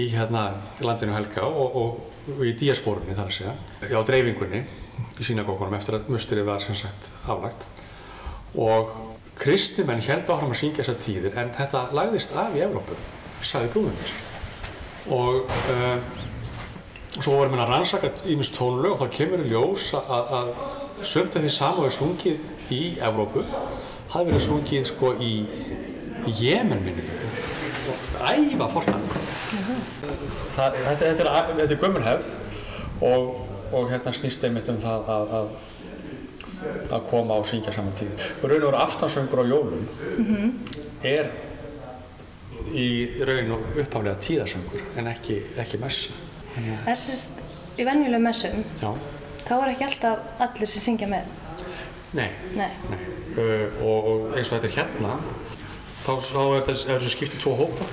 í 0.00 0.06
hérna 0.14 0.44
landinu 0.84 1.16
Helga 1.16 1.46
og, 1.48 1.78
og, 1.80 1.98
og 2.36 2.44
í 2.46 2.54
díasporunni 2.60 3.16
þar 3.16 3.30
að 3.30 3.36
segja, 3.38 3.56
já 3.90 3.98
dreifingunni 4.06 4.62
í 5.18 5.26
synagókunum 5.26 5.76
eftir 5.78 5.98
að 5.98 6.12
musturinn 6.14 6.48
var 6.48 6.62
sem 6.62 6.78
sagt 6.78 7.10
aflagt. 7.26 7.66
Og 8.54 8.94
kristnimenn 9.38 10.02
held 10.04 10.30
áfram 10.30 10.52
að 10.54 10.60
syngja 10.60 10.84
þessar 10.84 11.00
tíðir 11.02 11.38
en 11.40 11.50
þetta 11.56 11.88
lagðist 11.96 12.34
af 12.38 12.54
í 12.54 12.62
Evrópu, 12.64 12.96
sagði 13.42 13.72
Glúmur 13.74 14.14
og 15.14 15.50
uh, 15.74 15.98
svo 17.18 17.36
vorum 17.38 17.54
við 17.54 17.64
að 17.64 17.72
rannsaka 17.72 18.10
ímest 18.30 18.54
tónulög 18.56 18.94
og 18.94 19.02
þá 19.02 19.16
kemur 19.18 19.42
í 19.44 19.50
ljós 19.50 19.90
að, 19.98 20.52
sömnt 21.04 21.36
af 21.36 21.44
því 21.44 21.52
sama 21.52 21.84
við 21.84 21.96
sungið 21.98 22.72
í 22.74 22.82
Evrópu 23.04 23.44
hafði 24.14 24.30
verið 24.30 24.46
sungið 24.46 24.88
sko 24.90 25.12
í, 25.20 25.32
Jemen 26.24 26.80
minnum 26.80 27.10
æfa 28.24 28.68
fortan 28.72 29.02
þetta, 30.54 31.10
er, 31.10 31.28
er 31.66 31.74
gömur 31.82 32.06
hefð 32.06 32.36
og, 33.04 33.34
og 33.74 33.90
hérna 33.90 34.14
snýst 34.16 34.46
einmitt 34.46 34.70
um 34.72 34.78
það 34.80 35.10
að, 35.12 35.34
að 35.40 35.50
að 36.94 37.06
koma 37.10 37.38
og 37.40 37.46
syngja 37.48 37.72
saman 37.74 37.94
tíð. 37.98 38.12
Raun 38.42 38.62
og 38.62 38.68
veru 38.70 38.80
aftansöngur 38.84 39.42
á 39.42 39.44
jólum 39.48 39.84
er 41.04 41.30
í 42.74 42.86
raun 43.28 43.50
og 43.56 43.64
upphaflega 43.82 44.16
tíðasöngur 44.24 44.84
en 45.00 45.10
ekki, 45.10 45.40
ekki 45.60 45.80
messa. 45.82 46.14
Þannig 46.54 46.88
Er 46.92 47.00
sérst 47.02 47.40
í 47.80 47.84
venjulegum 47.86 48.24
messum, 48.28 48.60
Já, 48.80 48.90
þá 49.48 49.52
er 49.58 49.72
ekki 49.74 49.88
alltaf 49.88 50.42
allir 50.46 50.70
sem 50.70 50.84
syngja 50.88 51.08
með. 51.10 51.32
Nei, 52.14 52.28
Nei. 52.54 52.70
Uh, 53.34 53.80
og, 53.82 54.06
og 54.06 54.36
eins 54.38 54.52
og 54.52 54.60
þetta 54.60 54.68
er 54.70 54.76
hérna, 54.78 55.16
þá, 56.04 56.12
þá 56.22 56.42
er 56.44 56.66
þess- 56.68 56.84
þessu 56.92 57.10
skipt 57.10 57.34
í 57.34 57.40
tvo 57.42 57.56
hópa 57.58 57.88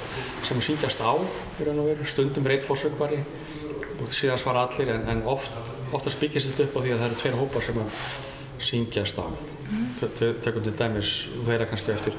sem 0.45 0.61
syngjast 0.61 1.01
á 1.01 1.09
og 1.17 1.25
veru, 1.65 2.05
stundum 2.05 2.45
reitt 2.45 2.65
fórsökvari 2.67 3.23
og 4.01 4.13
síðan 4.13 4.37
svara 4.41 4.67
allir 4.67 4.91
en, 4.93 5.07
en 5.09 5.23
oft, 5.29 5.51
oftast 5.93 6.21
byggist 6.21 6.51
þetta 6.53 6.67
upp 6.69 6.77
á 6.77 6.79
því 6.85 6.93
að 6.93 7.01
það 7.01 7.07
eru 7.09 7.19
tveir 7.23 7.39
hópar 7.41 7.65
sem 7.65 7.81
að 7.81 8.05
syngjast 8.61 9.19
á. 9.19 9.25
Tökum 9.99 10.63
til 10.63 10.73
dæmis 10.77 11.29
vera 11.47 11.65
kannski 11.65 11.91
eftir, 11.93 12.15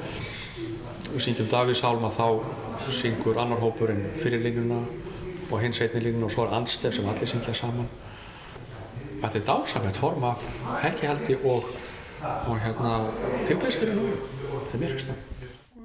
syngjum 1.19 1.49
Davíðs 1.53 1.83
Hálma 1.85 2.09
þá 2.13 2.27
syngur 2.91 3.39
annar 3.41 3.61
hópurinn 3.61 4.07
fyrir 4.23 4.41
línuna 4.43 4.81
og 5.51 5.61
hins 5.61 5.81
einni 5.85 6.01
línuna 6.01 6.27
og 6.27 6.33
svo 6.33 6.47
er 6.47 6.55
andstef 6.57 6.95
sem 6.97 7.09
allir 7.09 7.29
syngja 7.29 7.55
saman. 7.55 7.89
Þetta 9.23 9.39
er 9.39 9.45
dásamett 9.47 9.99
form 10.01 10.25
af 10.25 10.47
helgihaldi 10.83 11.37
og, 11.45 11.69
og 12.23 12.57
hérna 12.65 12.95
tilbæðsfyrir 13.47 13.95
nú. 13.99 14.09
Það 14.65 14.75
er 14.75 14.83
mér 14.83 14.95
finnst 14.97 15.13
það. 15.13 15.21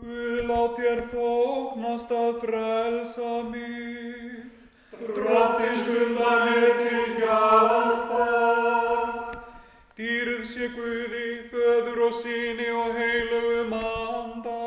Guð 0.02 0.40
lát 0.50 0.80
þér 0.80 1.04
þóknast 1.12 2.16
að 2.22 2.40
frelsa 2.46 3.34
mig, 3.52 4.48
drottins 5.20 5.92
undan 5.98 6.48
mér 6.48 6.82
til 6.82 7.20
hjálpar. 7.20 7.87
Og 12.08 12.14
síni 12.16 12.68
og 12.72 12.94
heilugum 12.96 13.74
anda, 13.74 14.58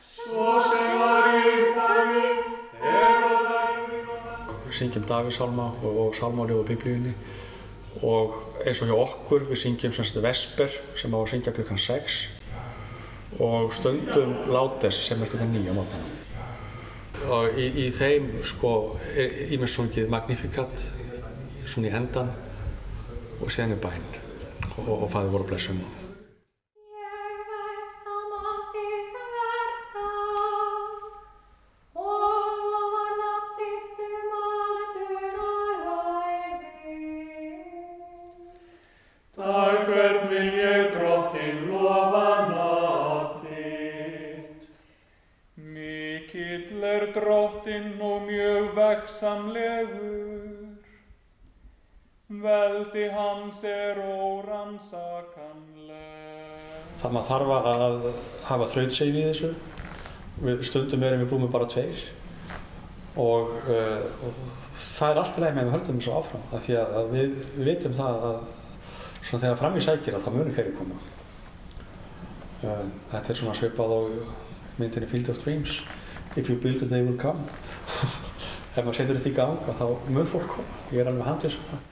svo 0.00 0.52
sem 0.64 0.92
var 1.00 1.28
í 1.28 1.42
upphafi, 1.50 2.22
er 2.80 3.26
og 3.26 3.42
verður 3.50 4.12
að. 4.14 4.54
Við 4.64 4.78
syngjum 4.78 5.04
Davíðsálma 5.10 5.66
og, 5.82 5.98
og 6.06 6.16
sálmáli 6.16 6.56
og 6.56 6.64
biblíunni 6.70 7.12
og 8.00 8.38
eins 8.64 8.80
og 8.80 8.88
hjá 8.88 8.96
okkur 8.96 9.46
við 9.50 9.60
syngjum 9.60 9.92
sem 9.92 10.08
sagt 10.08 10.22
Vesper 10.24 10.80
sem 10.96 11.12
á 11.12 11.18
að 11.20 11.28
syngja 11.34 11.52
klukkan 11.52 11.80
6 11.84 12.18
og 13.44 13.72
stundum 13.76 14.36
Látes 14.52 15.04
sem 15.04 15.20
er 15.20 15.28
klukkan 15.28 15.52
9 15.52 15.68
á 15.68 15.74
mótana. 15.76 16.10
Og 17.28 17.58
í, 17.60 17.68
í 17.84 17.90
þeim 17.92 18.38
sko 18.48 18.76
er 19.20 19.36
ímest 19.52 19.76
sungið 19.76 20.08
Magnificat 20.12 20.88
svona 21.66 21.92
í 21.92 21.96
endan 21.96 22.32
og 23.40 23.50
síðan 23.52 23.76
er 23.76 23.82
bæn 23.84 24.14
og, 24.78 24.94
og 25.02 25.10
fæður 25.12 25.36
voru 25.36 25.52
blessum. 25.52 25.82
Það 57.02 57.14
maður 57.16 57.30
þarf 57.30 57.68
að 57.74 58.08
hafa 58.48 58.68
þrautsegi 58.72 59.14
við 59.16 59.28
þessu. 59.30 59.52
Við 60.42 60.66
stundum 60.66 61.06
erum 61.06 61.22
við 61.22 61.30
brúmið 61.32 61.54
bara 61.54 61.70
tveir 61.70 62.04
og, 63.20 63.50
uh, 63.68 64.04
og 64.24 64.36
það 64.72 65.10
er 65.10 65.18
alltaf 65.20 65.40
leið 65.42 65.50
með 65.56 65.62
að 65.62 65.66
við 65.66 65.74
höldum 65.76 65.98
þessu 65.98 66.14
áfram 66.16 66.44
af 66.48 66.62
því 66.64 66.76
að, 66.80 66.94
við, 67.10 67.34
við 67.56 67.66
vitum 67.68 67.96
það 67.98 68.22
að 68.28 68.38
svona 69.22 69.42
þegar 69.42 69.58
fram 69.60 69.76
í 69.76 69.82
sækir 69.84 70.16
að 70.16 70.24
það 70.24 70.38
munir 70.38 70.56
hverju 70.56 70.76
koma. 70.78 71.00
Uh, 72.62 72.86
þetta 73.12 73.34
er 73.34 73.40
svona 73.42 73.58
svipað 73.58 73.92
á 73.92 74.00
myndinni 74.78 75.10
Field 75.10 75.28
of 75.34 75.42
Dreams 75.42 75.82
If 76.34 76.48
you 76.48 76.56
build 76.56 76.80
it 76.80 76.88
they 76.88 77.02
will 77.02 77.18
come. 77.18 77.44
Ef 78.72 78.78
maður 78.80 78.96
setur 79.02 79.18
þetta 79.18 79.28
í 79.28 79.34
gang 79.36 79.58
þá 79.68 79.84
mun 80.08 80.28
fólk 80.30 80.48
koma. 80.54 80.78
Ég 80.88 81.02
er 81.02 81.10
alveg 81.10 81.28
handið 81.28 81.52
svo 81.52 81.66
það. 81.68 81.82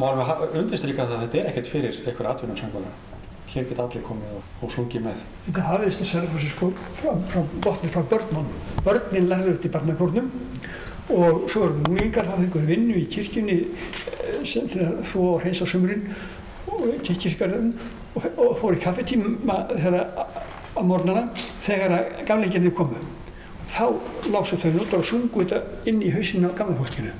Márum 0.00 0.22
við 0.24 0.54
undirstryka 0.62 1.04
það 1.04 1.14
að 1.18 1.22
þetta 1.26 1.38
er 1.42 1.48
ekkert 1.50 1.68
fyrir 1.72 1.96
einhverja 2.02 2.30
atvinnarsangvara. 2.32 2.92
Hér 3.52 3.66
geta 3.68 3.84
allir 3.84 4.04
komið 4.06 4.30
og, 4.38 4.44
og 4.64 4.70
sungið 4.72 5.02
með. 5.04 5.24
Þetta 5.46 5.64
hafðist 5.66 6.00
að 6.00 6.08
Selfossi 6.12 6.48
sko 6.54 6.68
frá, 7.00 7.10
frá 7.60 7.72
frá 7.92 8.02
börnum. 8.12 8.46
Börnin 8.86 9.26
lærðu 9.28 9.52
upp 9.58 9.66
í 9.68 9.72
barnakórnum 9.74 10.30
og 11.12 11.42
svo 11.52 11.66
eru 11.66 11.82
núlingar 11.82 12.24
þá 12.30 12.38
fenguðu 12.38 12.68
vinnu 12.70 12.94
í 12.96 13.04
kirkjunni 13.12 13.56
eh, 13.58 14.38
sem 14.48 14.68
þegar 14.70 15.02
þú 15.10 15.24
og 15.34 15.42
hreins 15.42 15.60
á 15.60 15.66
sumurinn 15.68 16.06
og 16.72 16.86
til 17.04 17.16
kirkjarðum 17.26 17.72
og, 18.16 18.28
og 18.40 18.54
fór 18.62 18.78
í 18.78 18.80
kaffetíma 18.80 19.58
að- 19.76 19.98
á 20.72 20.80
morgnana 20.80 21.26
þegar 21.66 21.92
að 21.98 22.22
gamleikjarnir 22.30 22.72
komu. 22.78 22.96
Þá 23.68 23.84
lásu 24.32 24.56
þau 24.62 24.70
notur 24.78 25.02
og 25.02 25.04
sungu 25.10 25.44
þetta 25.44 25.60
inn 25.90 26.00
í 26.00 26.08
hausinu 26.14 26.48
á 26.48 26.56
gamla 26.56 26.78
fólkinu. 26.80 27.12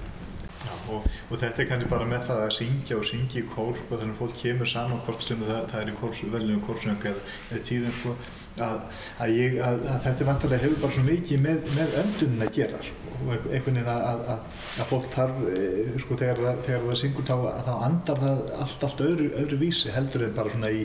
Og, 0.92 1.08
og 1.30 1.40
þetta 1.40 1.62
er 1.62 1.68
kannski 1.70 1.90
bara 1.90 2.08
með 2.08 2.26
það 2.28 2.44
að 2.46 2.54
syngja 2.58 2.98
og 2.98 3.06
syngja 3.08 3.42
í 3.42 3.48
kór 3.52 3.74
sko, 3.78 3.96
þannig 3.96 4.14
að 4.14 4.20
fólk 4.20 4.38
kemur 4.42 4.72
saman 4.72 5.02
hvort 5.06 5.26
sem 5.26 5.42
það, 5.42 5.62
það 5.72 5.82
er 5.82 5.92
í 5.92 5.98
kórs, 6.00 6.22
veljum 6.36 6.64
kórsöng 6.66 7.06
eða, 7.12 7.26
eða 7.50 7.64
tíðum 7.68 7.96
sko, 7.98 8.16
að, 8.60 8.82
að, 9.24 9.30
ég, 9.38 9.54
að, 9.64 9.78
að 9.88 10.02
þetta 10.06 10.26
vantarlega 10.28 10.66
hefur 10.66 10.82
bara 10.82 10.96
svo 10.98 11.04
mikið 11.06 11.40
með, 11.46 11.62
með 11.78 11.94
öndunin 12.02 12.44
að 12.44 12.50
gera 12.58 12.80
sko, 12.84 12.98
og 13.22 13.46
einhvern 13.54 13.78
veginn 13.78 13.88
að, 13.92 14.30
fólk 14.90 15.06
þarf 15.14 15.38
eh, 15.54 15.92
sko, 16.02 16.18
þegar, 16.20 16.40
það, 16.42 16.60
þegar 16.66 16.84
það 16.88 16.98
syngur 17.02 17.26
þá, 17.30 17.34
þá 17.68 17.72
andar 17.88 18.22
það 18.22 18.42
allt, 18.66 18.86
allt 18.88 19.02
öðru, 19.06 19.28
öðru 19.42 19.60
vísi 19.62 19.94
heldur 19.94 20.26
en 20.26 20.34
bara 20.36 20.52
svona 20.52 20.72
í, 20.74 20.82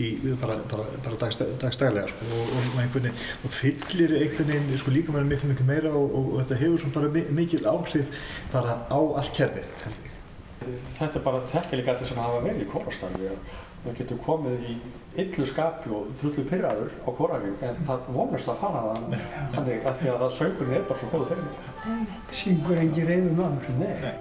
í 0.00 0.10
bara, 0.40 0.56
bara, 0.72 0.86
bara 1.04 1.20
dagst, 1.24 1.44
dagstælega 1.60 2.12
sko, 2.14 2.28
og, 2.38 2.54
og, 2.56 2.68
einhvern 2.80 3.08
veginn 3.10 3.24
og 3.44 3.56
fyllir 3.58 4.16
einhvern 4.20 4.52
veginn 4.54 4.80
sko, 4.80 4.94
líka 4.96 5.16
með 5.16 5.28
miklu 5.34 5.50
miklu 5.52 5.66
meira 5.72 5.92
og, 5.92 6.06
og, 6.14 6.30
og 6.34 6.44
þetta 6.44 6.60
hefur 6.62 6.84
svona 6.84 6.96
bara 7.00 7.12
mi- 7.18 7.26
mikil 7.42 7.66
áhrif 7.68 8.22
bara 8.54 8.78
á 8.88 8.98
allt 9.00 9.34
kerfið. 9.36 9.74
Þetta 10.60 11.16
er 11.16 11.22
bara 11.24 11.40
þekkilega 11.48 11.94
allir 11.96 12.08
sem 12.10 12.18
hafa 12.20 12.40
verið 12.44 12.64
í 12.66 12.70
kórastarfi 12.70 13.30
að 13.80 13.90
við 13.90 13.98
getum 14.00 14.18
komið 14.24 14.64
í 14.68 14.74
illu 15.24 15.46
skapi 15.48 15.92
og 15.96 16.08
drullu 16.20 16.46
pyrraður 16.48 16.90
á 17.02 17.08
kórarinn 17.16 17.56
en 17.64 17.78
það 17.88 18.10
vonast 18.14 18.50
að 18.52 18.60
fara 18.62 18.82
það 18.86 18.98
þannig 19.54 19.86
að 19.88 20.00
því 20.00 20.10
að 20.14 20.26
söngurinn 20.38 20.76
er 20.78 20.88
bara 20.88 21.00
svo 21.00 21.12
góð 21.14 21.30
fyrir 21.30 21.46
mig. 21.46 21.54
Syngur 22.40 22.82
engi 22.84 23.06
reyður 23.08 23.38
maður. 23.40 23.72
Nei. 23.80 24.12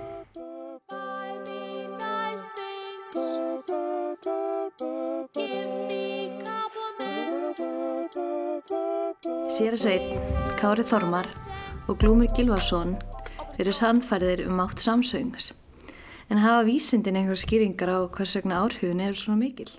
Séra 9.60 9.76
Sveinn, 9.76 10.22
Kári 10.56 10.86
Þormar 10.88 11.28
og 11.92 11.98
Glúmur 12.00 12.32
Gilvarsson 12.32 12.96
eru 13.60 13.74
sannfærðir 13.76 14.46
um 14.48 14.62
átt 14.64 14.80
samsöngs. 14.80 15.52
En 16.30 16.38
hafa 16.38 16.62
vísindin 16.64 17.16
einhver 17.18 17.40
skýringar 17.42 17.90
á 17.90 18.00
hvers 18.06 18.36
vegna 18.38 18.60
áhrifun 18.62 19.00
er 19.02 19.16
svona 19.18 19.40
mikil? 19.42 19.72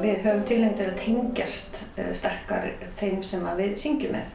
Við 0.00 0.22
höfum 0.24 0.46
tilhengt 0.48 0.80
til 0.80 0.88
að 0.88 0.96
tengjast 1.02 1.76
eh, 2.00 2.08
sterkar 2.16 2.70
þeim 2.96 3.20
sem 3.20 3.44
að 3.44 3.60
við 3.62 3.76
syngjum 3.84 4.16
með. 4.16 4.32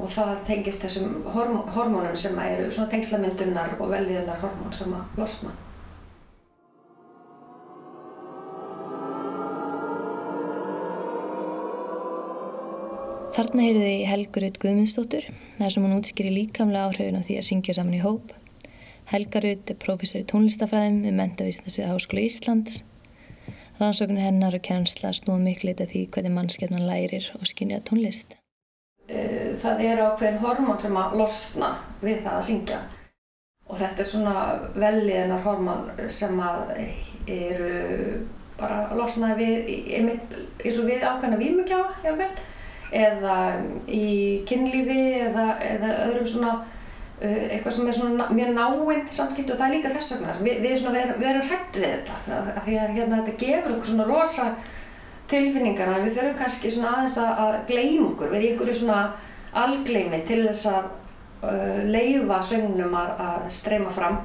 Og 0.00 0.10
það 0.16 0.32
tengist 0.48 0.88
þessum 0.88 1.28
hormó 1.36 1.66
hormónum 1.76 2.16
sem 2.16 2.40
eru 2.48 2.72
svona 2.72 2.92
tengslamyndunar 2.96 3.76
og 3.76 3.92
velliðunar 3.92 4.40
hormón 4.40 4.72
sem 4.80 4.96
að 4.96 5.20
losna. 5.20 5.52
Þarna 13.36 13.64
heyrðu 13.66 13.80
þið 13.84 14.02
Helgarud 14.08 14.54
Guðmundsdóttur, 14.62 15.24
þar 15.58 15.72
sem 15.74 15.84
hún 15.84 15.98
útskýri 15.98 16.30
líkamlega 16.32 16.86
áhrifin 16.88 17.18
á 17.20 17.26
því 17.26 17.34
að 17.36 17.44
syngja 17.50 17.74
saman 17.76 17.98
í 17.98 18.00
hóp. 18.00 18.30
Helgarud 19.10 19.68
er 19.68 19.76
prófessor 19.82 20.22
í 20.22 20.28
tónlistafræðum 20.30 21.02
við 21.04 21.18
mentavísindasvið 21.18 21.90
Háskóla 21.90 22.22
Íslands. 22.24 22.78
Rannsóknir 23.76 24.24
hennar 24.24 24.56
og 24.56 24.64
kennsla 24.64 25.12
snúa 25.12 25.36
miklu 25.42 25.74
eitthvað 25.74 25.92
því 25.92 26.06
hvernig 26.16 26.34
mannskjarnan 26.38 26.88
lærir 26.88 27.28
og 27.36 27.44
skynja 27.52 27.82
tónlist. 27.84 28.38
Eh, 29.12 29.52
Það 29.60 29.84
er 29.84 30.02
ákveðin 30.06 30.40
hormón 30.40 30.80
sem 30.80 30.96
að 30.96 31.20
losna 31.20 31.70
við 32.00 32.24
það 32.24 32.40
að 32.40 32.48
syngja. 32.48 32.82
Og 33.68 33.76
þetta 33.84 34.00
er 34.00 34.12
svona 34.14 34.34
velliðunar 34.80 35.44
hormón 35.44 36.08
sem 36.08 36.40
að 36.40 36.76
eru 37.28 38.26
bara 38.56 38.96
losnaði 38.96 39.52
við, 39.68 40.20
eins 40.64 40.80
og 40.80 40.88
við 40.88 41.04
ákveðna 41.04 41.44
vímugjáfa, 41.44 41.96
jáfnvel 42.00 42.34
eða 42.94 43.36
í 43.88 44.06
kynlífi 44.48 45.02
eða, 45.26 45.46
eða 45.64 45.92
öðrum 46.06 46.28
svona 46.30 46.52
uh, 46.56 47.42
eitthvað 47.50 47.76
sem 47.76 47.90
er 47.90 47.98
svona 47.98 48.28
mjög 48.30 48.52
náinn 48.56 49.06
samskipti 49.10 49.54
og 49.54 49.60
það 49.60 49.66
er 49.68 49.74
líka 49.76 49.94
þess 49.96 50.14
vegna 50.14 50.36
við, 50.40 50.60
við, 50.64 50.86
við, 50.96 51.14
við 51.18 51.30
erum 51.32 51.48
hrætt 51.50 51.80
við 51.80 51.88
þetta 51.88 52.20
það, 52.26 52.52
af 52.54 52.68
því 52.68 52.78
að 52.82 52.94
hérna, 52.98 53.22
þetta 53.22 53.38
gefur 53.44 53.76
okkur 53.76 53.92
svona 53.92 54.08
rosa 54.10 54.50
tilfinningar 55.30 55.90
en 55.92 56.06
við 56.06 56.20
þurfum 56.20 56.38
kannski 56.42 56.70
svona 56.70 56.94
aðeins 56.94 57.18
að, 57.18 57.42
að 57.46 57.58
gleyma 57.72 58.12
okkur 58.12 58.32
við 58.32 58.48
erum 58.52 58.70
í 58.70 58.78
svona 58.78 59.00
algleymi 59.56 60.22
til 60.28 60.40
þess 60.46 60.70
að 60.70 60.88
uh, 61.42 61.84
leifa 61.90 62.40
söngnum 62.44 62.96
að, 63.00 63.12
að 63.26 63.52
streyma 63.56 63.92
fram 63.94 64.22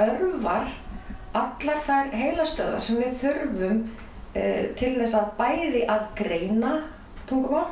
örvar 0.00 0.68
allar 1.34 1.80
þær 1.86 2.12
heilastöðar 2.14 2.82
sem 2.84 3.00
við 3.02 3.16
þurfum 3.22 3.80
uh, 3.84 4.64
til 4.78 4.92
þess 5.00 5.16
að 5.18 5.32
bæði 5.38 5.84
að 5.90 6.04
greina 6.20 6.74
tungumál 7.28 7.70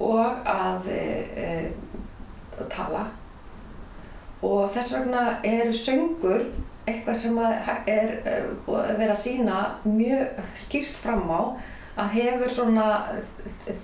og 0.00 0.48
að 0.48 0.90
uh, 0.94 1.40
uh, 1.44 2.66
tala. 2.72 3.06
Og 4.40 4.70
þess 4.72 4.94
vegna 4.96 5.24
er 5.44 5.74
söngur 5.76 6.46
eitthvað 6.88 7.18
sem 7.20 7.40
að 7.40 7.90
er 7.90 8.14
uh, 8.20 8.46
búið 8.66 8.94
að 8.94 9.04
að 9.10 9.20
sína 9.24 9.58
mjög 9.84 10.40
skýrt 10.58 10.96
fram 10.96 11.26
á 11.28 11.40
að 12.00 12.14
hefur 12.16 12.52
svona 12.52 12.86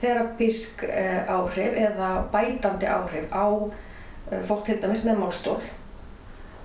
þerapísk 0.01 0.87
uh, 0.89 1.33
áhrif 1.37 1.81
eða 1.87 2.11
bætandi 2.33 2.89
áhrif 2.89 3.29
á 3.35 3.47
uh, 3.47 4.41
fólk 4.49 4.65
til 4.69 4.79
dæmis 4.83 5.05
með 5.07 5.21
málstól 5.21 5.61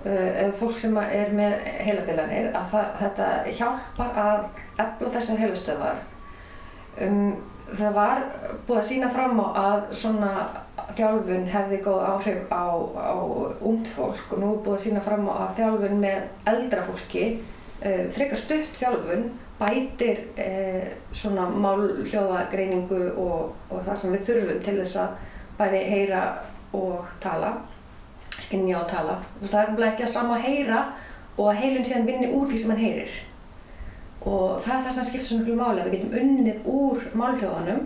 eða 0.06 0.52
fólk 0.58 0.80
sem 0.82 0.98
er 0.98 1.32
með 1.36 1.54
heilabilanir 1.86 2.50
að 2.58 2.68
það, 2.74 2.90
þetta 3.02 3.30
hjálpar 3.60 4.18
að 4.18 4.44
efla 4.82 5.14
þessar 5.16 5.42
heilastöðar. 5.44 6.02
Um, 7.02 7.36
það 7.72 7.94
var 7.96 8.24
búið 8.68 8.80
að 8.82 8.88
sína 8.90 9.12
fram 9.14 9.40
á 9.40 9.48
að 9.62 9.84
svona 10.02 10.32
þjálfun 10.98 11.46
hefði 11.54 11.80
góð 11.86 12.02
áhrif 12.10 12.52
á, 12.52 12.66
á 12.98 13.16
ungd 13.62 13.88
fólk 13.94 14.34
og 14.34 14.42
nú 14.42 14.52
búið 14.66 14.80
að 14.80 14.84
sína 14.88 15.06
fram 15.06 15.30
á 15.30 15.34
að 15.46 15.56
þjálfun 15.62 16.02
með 16.02 16.50
eldra 16.52 16.86
fólki, 16.90 17.26
uh, 17.86 18.06
frekar 18.16 18.42
stutt 18.42 18.80
þjálfun, 18.82 19.28
bætir 19.62 20.24
uh, 20.42 20.88
svona 21.14 21.46
málhljóðagreiningu 21.54 23.04
og, 23.22 23.54
og 23.70 23.86
það 23.86 24.02
sem 24.02 24.18
við 24.18 24.32
þurfum 24.32 24.64
til 24.66 24.80
þess 24.82 25.04
að 25.04 25.20
bæði 25.62 25.84
heyra 25.92 26.24
og 26.74 27.06
tala 27.22 27.60
skynja 28.46 28.80
og 28.82 28.90
tala. 28.90 29.18
Það 29.42 29.60
er 29.60 29.70
nefnilega 29.70 29.92
ekki 29.94 30.08
að 30.08 30.14
sama 30.16 30.38
að 30.38 30.48
heyra 30.48 30.82
og 31.38 31.50
að 31.50 31.60
heilin 31.62 31.88
síðan 31.88 32.08
vinni 32.10 32.32
úr 32.36 32.48
því 32.50 32.62
sem 32.62 32.74
hann 32.74 32.84
heyrir. 32.84 33.18
Og 34.22 34.62
það 34.62 34.76
er 34.76 34.86
það 34.86 34.96
sem 34.98 35.10
skiptir 35.10 35.28
svo 35.28 35.40
miklu 35.42 35.58
máli, 35.58 35.82
að 35.82 35.90
við 35.90 35.96
getum 35.98 36.18
unnið 36.22 36.66
úr 36.70 37.06
málhljóðanum 37.18 37.86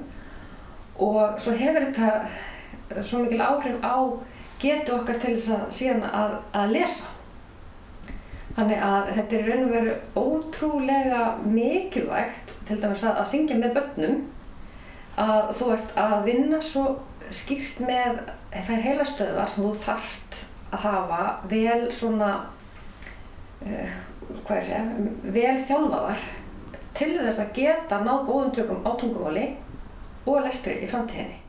og 1.05 1.39
svo 1.43 1.53
hefur 1.59 1.85
þetta 1.85 3.03
svo 3.03 3.21
mikil 3.23 3.43
áhrif 3.43 3.83
á 3.83 3.95
getu 4.61 4.95
okkar 4.95 5.19
til 5.19 5.35
þess 5.35 5.51
að 5.55 5.65
síðan 5.77 6.07
að, 6.09 6.35
að 6.55 6.73
lesa. 6.75 7.11
Þannig 8.55 8.83
að 8.87 9.09
þetta 9.17 9.37
er 9.37 9.49
raun 9.49 9.65
og 9.65 9.73
veru 9.73 9.95
ótrúlega 10.15 11.23
mikilvægt, 11.43 12.53
til 12.67 12.77
dæmis 12.79 13.03
að, 13.03 13.17
að 13.19 13.31
syngja 13.33 13.57
með 13.59 13.73
börnum, 13.75 14.21
að 15.21 15.51
þú 15.59 15.69
ert 15.75 15.93
að 15.99 16.15
vinna 16.25 16.61
svo 16.63 16.85
skýrt 17.33 17.79
með 17.85 18.19
þær 18.51 18.83
heilastöðvar 18.85 19.49
sem 19.49 19.65
þú 19.65 19.71
þarft 19.85 20.41
að 20.75 20.83
hafa 20.85 21.21
vel 21.51 21.85
svona, 21.93 22.31
uh, 23.63 23.95
hvað 24.43 24.59
ég 24.59 24.67
segja, 24.69 24.83
vel 25.37 25.55
þjálfaðar 25.69 26.27
til 26.95 27.13
þess 27.19 27.41
að 27.43 27.55
geta 27.55 28.01
náð 28.03 28.27
góðum 28.29 28.53
tökum 28.55 28.85
á 28.87 28.91
tungumáli 28.99 29.47
og 30.25 30.45
lestri 30.45 30.79
í 30.83 30.89
framtíðinni. 30.89 31.44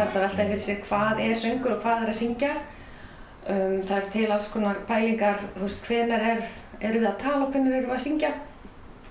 Það 0.00 0.14
er 0.16 0.16
að 0.16 0.22
velta 0.24 0.44
fyrir 0.48 0.60
sig 0.64 0.84
hvað 0.86 1.18
er 1.20 1.34
söngur 1.36 1.72
og 1.74 1.82
hvað 1.82 2.04
er 2.04 2.10
að 2.10 2.16
syngja. 2.16 2.50
Um, 3.50 3.74
það 3.84 3.96
er 3.96 4.06
til 4.14 4.30
alls 4.32 4.46
konar 4.52 4.78
pælingar, 4.88 5.42
þú 5.56 5.66
veist, 5.66 5.82
hvenar 5.88 6.24
er, 6.24 6.40
eru 6.80 7.02
við 7.02 7.08
að 7.10 7.18
tala 7.20 7.40
og 7.44 7.52
hvenar 7.52 7.74
eru 7.76 7.90
við 7.90 7.96
að 7.96 8.00
syngja. 8.06 8.30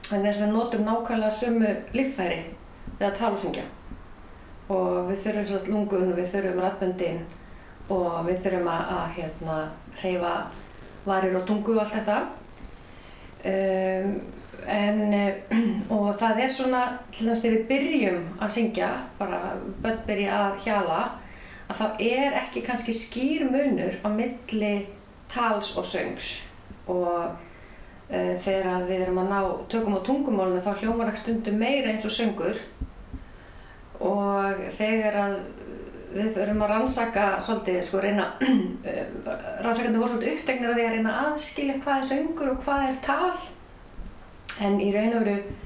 Þannig 0.07 0.31
að 0.31 0.39
við 0.41 0.55
notum 0.55 0.87
nákvæmlega 0.87 1.35
sömu 1.37 1.75
líffæri 1.93 2.39
við 2.95 3.05
að 3.05 3.19
tala 3.19 3.37
og 3.37 3.43
syngja. 3.43 3.67
Og 4.73 4.97
við 5.11 5.21
þurfum 5.27 5.47
svo 5.51 5.61
lungun, 5.67 6.15
við 6.17 6.33
þurfum 6.33 6.63
rættböndin 6.65 7.21
og 7.93 8.17
við 8.25 8.41
þurfum 8.47 8.73
að, 8.73 8.91
að 8.97 9.15
hérna, 9.19 9.59
hreyfa 10.01 10.33
varir 11.05 11.37
og 11.37 11.47
tungu 11.51 11.77
og 11.77 11.83
allt 11.85 11.99
þetta. 11.99 12.19
Um, 13.53 14.13
en, 14.67 15.13
eh, 15.13 15.33
og 15.95 16.13
það 16.19 16.43
er 16.43 16.53
svona, 16.53 16.83
til 17.15 17.27
dæmis 17.27 17.43
þegar 17.43 17.57
við 17.57 17.67
byrjum 17.71 18.21
að 18.39 18.53
syngja, 18.55 18.89
bara 19.19 19.41
börn 19.83 20.01
byrja 20.07 20.39
að 20.39 20.63
hjala, 20.65 21.01
að 21.69 21.81
þá 21.81 21.85
er 22.09 22.39
ekki 22.43 22.65
kannski 22.65 22.95
skýr 22.95 23.45
munur 23.51 23.99
á 24.01 24.07
milli 24.09 24.73
tals 25.29 25.75
og 25.77 25.85
söngs. 25.85 26.31
Og 26.89 27.07
uh, 27.29 28.35
þegar 28.41 28.87
við 28.89 29.05
erum 29.05 29.21
að 29.21 29.31
ná 29.33 29.39
tökum 29.69 29.99
á 29.99 30.05
tungumálinu 30.07 30.63
þá 30.65 30.71
hljómar 30.81 31.11
ekki 31.11 31.23
stundum 31.23 31.59
meira 31.61 31.93
eins 31.93 32.07
og 32.09 32.15
söngur. 32.15 32.57
Og 33.99 34.63
þegar 34.79 35.19
að 35.21 35.37
við 36.09 36.33
þurfum 36.33 36.63
að 36.65 36.71
rannsaka 36.73 37.25
svolítið, 37.45 37.79
sko 37.85 38.01
reyna 38.01 38.31
rannsakandi 39.63 40.01
voru 40.01 40.15
svolítið 40.15 40.35
upptegnir 40.39 40.71
að 40.71 40.79
því 40.79 40.85
að 40.87 40.93
reyna 40.95 41.13
að 41.13 41.27
aðskilja 41.29 41.79
hvað 41.83 41.99
er 41.99 42.07
söngur 42.09 42.53
og 42.53 42.61
hvað 42.65 42.85
er 42.87 42.99
tal 43.05 43.33
en 44.59 44.79
í 44.83 44.91
raun 44.95 45.17
og 45.19 45.27
veru 45.27 45.57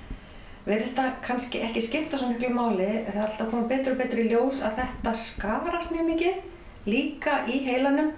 verðist 0.64 0.96
það 0.96 1.16
kannski 1.26 1.62
ekki 1.66 1.84
skipta 1.84 2.20
svo 2.20 2.32
miklu 2.32 2.52
máli. 2.56 2.88
Það 3.08 3.16
er 3.18 3.24
alltaf 3.26 3.50
koma 3.52 3.68
betur 3.68 3.96
og 3.96 4.02
betur 4.04 4.24
í 4.24 4.30
ljós 4.32 4.62
að 4.64 4.80
þetta 4.82 5.16
skarast 5.20 5.96
mjög 5.96 6.10
mikið 6.12 6.90
líka 6.90 7.42
í 7.52 7.60
heilanum. 7.66 8.14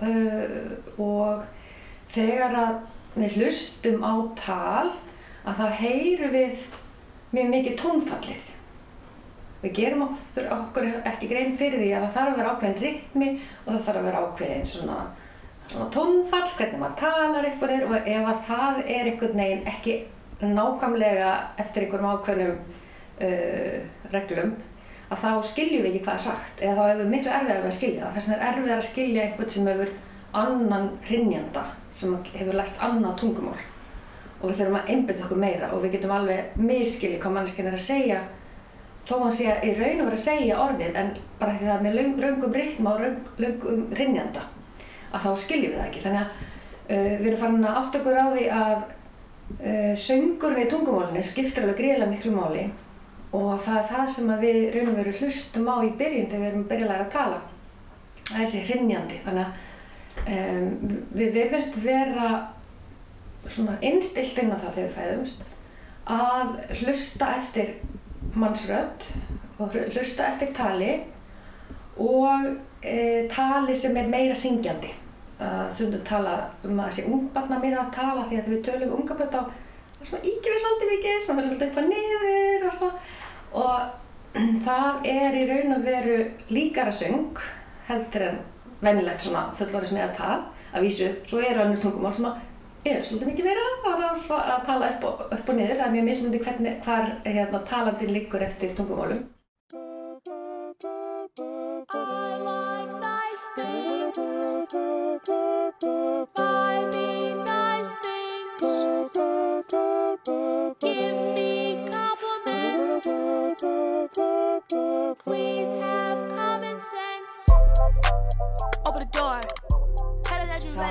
Uh, 0.00 0.78
og 0.96 1.42
þegar 2.14 2.54
að 2.56 2.76
við 3.20 3.34
hlustum 3.36 4.04
á 4.06 4.14
tal 4.38 4.92
að 5.44 5.58
þá 5.60 5.66
heyrum 5.80 6.32
við 6.32 6.62
mjög 7.34 7.50
mikið 7.54 7.76
tónfallið. 7.82 8.46
Við 9.60 9.74
gerum 9.76 10.06
okkur, 10.06 10.46
okkur 10.54 10.86
ekki 11.10 11.28
grein 11.28 11.52
fyrir 11.58 11.82
því 11.82 11.90
að 11.92 12.06
það 12.06 12.14
þarf 12.14 12.30
að 12.30 12.38
vera 12.38 12.52
ákveðin 12.54 12.78
rytmi 12.84 13.28
og 13.34 13.74
það 13.74 13.82
þarf 13.88 13.98
að 14.00 14.06
vera 14.08 14.22
ákveðin 14.24 14.70
svona, 14.70 14.96
svona 15.66 15.88
tónfall, 15.96 16.46
hvernig 16.56 16.80
maður 16.80 16.96
talar 17.02 17.48
eitthvað 17.50 17.74
er 17.74 17.84
og 17.84 18.08
ef 18.14 18.30
að 18.30 18.40
það 18.46 18.80
er 18.86 19.10
einhvern 19.10 19.42
veginn 19.42 19.68
ekki 19.74 19.98
nákvæmlega 20.40 21.30
eftir 21.60 21.84
einhverjum 21.84 22.10
ákveðnum 22.14 22.54
uh, 23.20 23.78
reglum 24.12 24.54
að 25.10 25.24
þá 25.24 25.30
skiljum 25.50 25.84
við 25.84 25.90
ekki 25.90 26.04
hvað 26.06 26.16
er 26.16 26.24
sagt 26.24 26.62
eða 26.62 26.76
þá 26.76 26.84
hefur 26.86 27.02
við 27.02 27.12
miklu 27.14 27.32
erfiðar 27.34 27.60
með 27.60 27.70
að 27.70 27.76
skilja 27.78 28.04
það. 28.04 28.14
Þess 28.14 28.30
vegna 28.30 28.40
er 28.40 28.52
erfiðar 28.52 28.80
að 28.80 28.88
skilja 28.88 29.24
einhvern 29.24 29.54
sem 29.54 29.70
hefur 29.70 29.94
annan 30.40 30.90
hrinjanda 31.08 31.64
sem 31.92 32.12
hefur 32.36 32.58
lært 32.60 32.84
annað 32.86 33.16
tungumál. 33.22 33.64
Og 34.40 34.44
við 34.48 34.60
þurfum 34.60 34.78
að 34.78 34.92
einbyrða 34.94 35.24
okkur 35.26 35.40
meira 35.40 35.72
og 35.74 35.82
við 35.82 35.96
getum 35.96 36.14
alveg 36.16 36.60
miskilji 36.60 37.18
hvað 37.20 37.34
manneskinn 37.36 37.68
er 37.68 37.76
að 37.76 37.88
segja 37.88 38.20
þó 39.08 39.14
hann 39.24 39.34
sé 39.34 39.48
að 39.50 39.66
í 39.66 39.74
raun 39.78 40.00
og 40.02 40.08
vera 40.10 40.18
að 40.18 40.22
segja 40.22 40.60
orðið 40.60 40.96
en 41.00 41.12
bara 41.40 41.56
því 41.56 41.66
það 41.66 41.74
er 41.74 41.84
með 41.84 41.98
löngum 42.20 42.56
ritma 42.56 42.94
og 42.94 43.04
löng, 43.04 43.20
löngum 43.40 43.84
rinjanda 43.96 44.46
að 45.10 45.26
þá 45.26 45.30
skiljum 45.42 45.72
við 45.72 45.78
það 45.80 45.86
ekki. 45.88 46.02
Þannig 46.06 46.22
að 46.22 46.30
uh, 46.30 47.12
við 47.20 47.28
erum 47.30 47.40
farin 47.42 47.68
að 47.68 47.78
átt 47.80 48.00
okkur 48.00 48.20
á 48.20 48.26
því 48.30 48.48
að 48.60 48.74
uh, 49.58 49.94
söngurinn 49.96 50.64
í 50.64 50.70
tungumálunni 50.70 51.24
skiptir 51.26 51.64
alveg 51.64 51.80
greiðlega 51.82 52.10
miklu 52.12 52.34
máli 52.36 52.68
og 53.36 53.60
það 53.62 53.78
er 53.78 53.88
það 53.90 54.06
sem 54.14 54.32
við 54.42 54.60
raun 54.74 54.92
og 54.92 55.00
veru 55.00 55.16
hlustum 55.20 55.68
á 55.70 55.76
í 55.86 55.90
byrjun 55.98 56.30
þegar 56.30 56.44
við 56.44 56.50
erum 56.52 56.68
byrjulega 56.70 57.06
að 57.06 57.12
tala 57.14 57.42
það 58.30 58.40
er 58.40 58.40
þessi 58.40 58.64
rinjandi 58.68 59.20
þannig 59.26 59.44
að 59.46 60.38
um, 60.38 60.96
við 61.20 61.36
verðumst 61.38 61.78
vera 61.84 62.32
svona 63.46 63.78
innstilt 63.86 64.38
inn 64.42 64.52
á 64.52 64.58
það 64.58 64.74
þegar 64.74 64.88
við 64.88 64.96
fæðumst 64.98 65.46
að 66.10 66.56
hlusta 66.80 67.30
eftir 67.38 67.72
mannsrödd 68.34 69.06
og 69.60 69.76
hlusta 69.94 70.30
eftir 70.30 70.52
tali 70.56 70.92
og 72.00 72.50
e, 72.82 73.28
tali 73.32 73.76
sem 73.76 73.96
er 73.96 74.08
meira 74.08 74.34
syngjandi. 74.34 74.90
Uh, 75.40 75.70
stundum 75.72 76.02
tala 76.04 76.34
um 76.68 76.80
að 76.82 76.90
þessi 76.90 77.06
ungbarna 77.08 77.56
mín 77.62 77.72
að 77.80 77.94
tala 77.94 78.26
því 78.28 78.40
að 78.42 78.48
við 78.52 78.58
tölum 78.66 78.90
um 78.90 78.98
ungaböld 79.00 79.36
á 79.40 79.42
svona 80.02 80.20
íkjum 80.28 80.52
við 80.52 80.60
svolítið 80.60 80.90
mikið, 80.90 81.16
svona 81.24 81.44
svolítið 81.46 81.70
upp 81.70 81.78
að 81.80 81.88
niður 81.88 82.66
og 82.68 82.74
svona. 82.76 82.98
Og 83.62 84.36
það 84.66 85.08
er 85.14 85.38
í 85.40 85.46
raun 85.48 85.74
og 85.78 85.88
veru 85.88 86.18
líkara 86.52 86.92
söng 86.92 87.40
heldur 87.88 88.26
en 88.26 88.38
venilegt 88.84 89.24
svona 89.24 89.46
fullorðis 89.56 89.96
með 89.96 90.06
að 90.10 90.14
tala. 90.20 90.38
Að 90.70 90.86
vísu, 90.86 91.10
svo 91.26 91.40
eru 91.40 91.64
önnur 91.64 91.80
tungumál 91.82 92.14
sem 92.14 92.28
að 92.28 92.90
er 92.90 93.02
svolítið 93.04 93.32
mikið 93.32 93.48
verið 93.50 93.90
að, 93.90 94.06
að, 94.36 94.62
tala 94.68 94.92
upp 94.92 95.08
og, 95.08 95.26
upp 95.38 95.50
og 95.50 95.56
niður, 95.56 95.76
það 95.80 95.86
er 95.88 95.96
mjög 95.96 96.08
mismundi 96.12 96.44
hvernig, 96.44 96.78
hvar 96.84 97.12
hérna, 97.24 97.64
talandinn 97.72 98.12
liggur 98.16 98.44
eftir 98.44 98.76
tungumálum. 98.76 99.24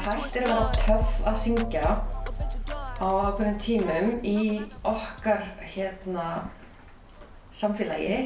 Hættir 0.06 0.46
að 0.46 0.52
vera 0.54 0.68
töff 0.80 1.16
að 1.28 1.38
syngja 1.44 1.88
á 3.00 3.08
ákveðnum 3.08 3.58
tímum 3.60 4.12
í 4.28 4.60
okkar 4.88 5.44
hérna 5.74 6.28
samfélagi. 7.56 8.20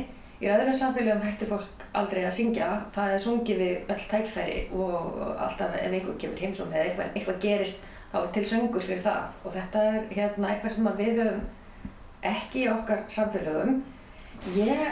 Í 0.44 0.50
öðrum 0.52 0.76
samfélagum 0.78 1.24
hættir 1.24 1.50
fólk 1.50 1.86
aldrei 1.98 2.26
að 2.26 2.36
syngja. 2.38 2.68
Það 2.94 3.14
er 3.16 3.24
sungið 3.26 3.62
við 3.64 3.94
öll 3.96 4.06
tækfæri 4.12 4.60
og 4.76 5.18
alltaf 5.38 5.78
ef 5.80 5.88
einhver 5.88 6.20
kemur 6.22 6.44
heimsókn 6.44 6.76
eða 6.76 6.90
eitthvað, 6.90 7.10
eitthvað 7.14 7.42
gerist 7.48 7.88
þá 8.12 8.20
er 8.22 8.30
til 8.36 8.46
söngur 8.52 8.86
fyrir 8.86 9.04
það. 9.08 9.24
Og 9.44 9.58
þetta 9.58 9.88
er 9.94 10.06
hérna 10.12 10.52
eitthvað 10.52 10.76
sem 10.76 10.92
við 11.00 11.24
höfum 11.24 11.42
ekki 12.34 12.66
í 12.66 12.70
okkar 12.74 13.04
samfélagum. 13.14 13.82
Ég 14.58 14.86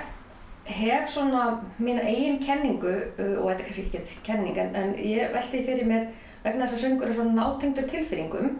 hef 0.71 1.09
svona 1.09 1.45
mína 1.81 2.03
eigin 2.05 2.41
kenningu 2.41 2.91
uh, 2.93 3.37
og 3.41 3.49
þetta 3.49 3.59
er 3.59 3.69
kannski 3.69 4.01
ekki 4.01 4.19
kenning 4.25 4.59
en, 4.61 4.75
en 4.77 4.93
ég 4.97 5.33
velti 5.33 5.63
fyrir 5.65 5.89
mér 5.89 6.11
vegna 6.43 6.65
þess 6.67 6.77
að 6.77 6.83
söngur 6.85 7.09
er 7.11 7.17
svona 7.17 7.37
nátengdur 7.37 7.87
tilfinningum 7.91 8.51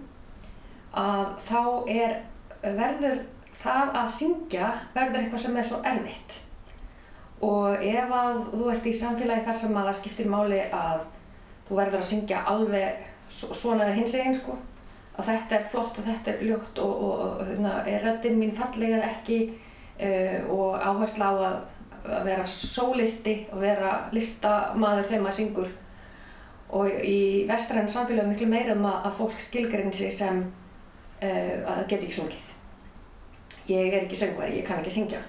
að 1.02 1.26
þá 1.48 1.62
er 1.90 2.16
verður 2.62 3.22
það 3.62 3.94
að 4.02 4.10
syngja 4.16 4.72
verður 4.96 5.22
eitthvað 5.22 5.44
sem 5.46 5.58
er 5.62 5.68
svo 5.70 5.80
erfitt. 5.88 6.36
Og 7.42 7.82
ef 7.82 8.12
að 8.14 8.42
þú 8.52 8.68
ert 8.74 8.86
í 8.90 8.94
samfélagi 8.94 9.46
þar 9.48 9.58
sem 9.58 9.78
að 9.78 9.88
það 9.90 10.00
skiptir 10.02 10.30
máli 10.30 10.60
að 10.78 11.06
þú 11.70 11.80
verður 11.80 12.02
að 12.04 12.10
syngja 12.12 12.44
alveg 12.52 13.08
svo- 13.32 13.56
svona 13.56 13.88
eða 13.88 13.98
hins 13.98 14.14
eginn 14.20 14.36
sko 14.38 14.58
að 15.18 15.28
þetta 15.28 15.56
er 15.58 15.66
flott 15.72 15.98
og 16.00 16.06
þetta 16.08 16.32
er 16.32 16.44
ljótt 16.48 16.80
og, 16.82 16.92
og, 17.04 17.20
og 17.42 17.48
hérna, 17.50 17.74
er 17.88 18.06
röddinn 18.06 18.38
mín 18.40 18.54
falleg 18.56 18.94
eða 18.96 19.10
ekki 19.12 19.40
uh, 19.52 20.38
og 20.54 20.78
áhersla 20.80 21.28
á 21.28 21.34
að, 21.34 21.58
að 22.18 22.24
vera 22.30 22.46
sólisti 22.48 23.36
og 23.52 23.60
vera 23.62 23.92
listamaður 24.16 25.10
þegar 25.10 25.26
maður 25.26 25.40
syngur 25.40 25.74
og 26.72 27.04
í 27.04 27.44
vestræðum 27.50 27.92
samfélagum 27.92 28.32
miklu 28.32 28.48
meira 28.52 28.76
um 28.78 28.88
að, 28.88 28.98
að 29.10 29.18
fólk 29.20 29.44
skilgrein 29.44 29.94
sig 29.94 30.14
sem 30.16 30.42
uh, 30.42 31.56
að 31.74 31.86
geti 31.92 32.08
ekki 32.08 32.18
sungið. 32.22 32.50
Ég 33.70 33.94
er 33.94 34.04
ekki 34.06 34.20
söngvari, 34.20 34.58
ég 34.60 34.68
kann 34.68 34.82
ekki 34.82 34.94
syngja. 34.96 35.22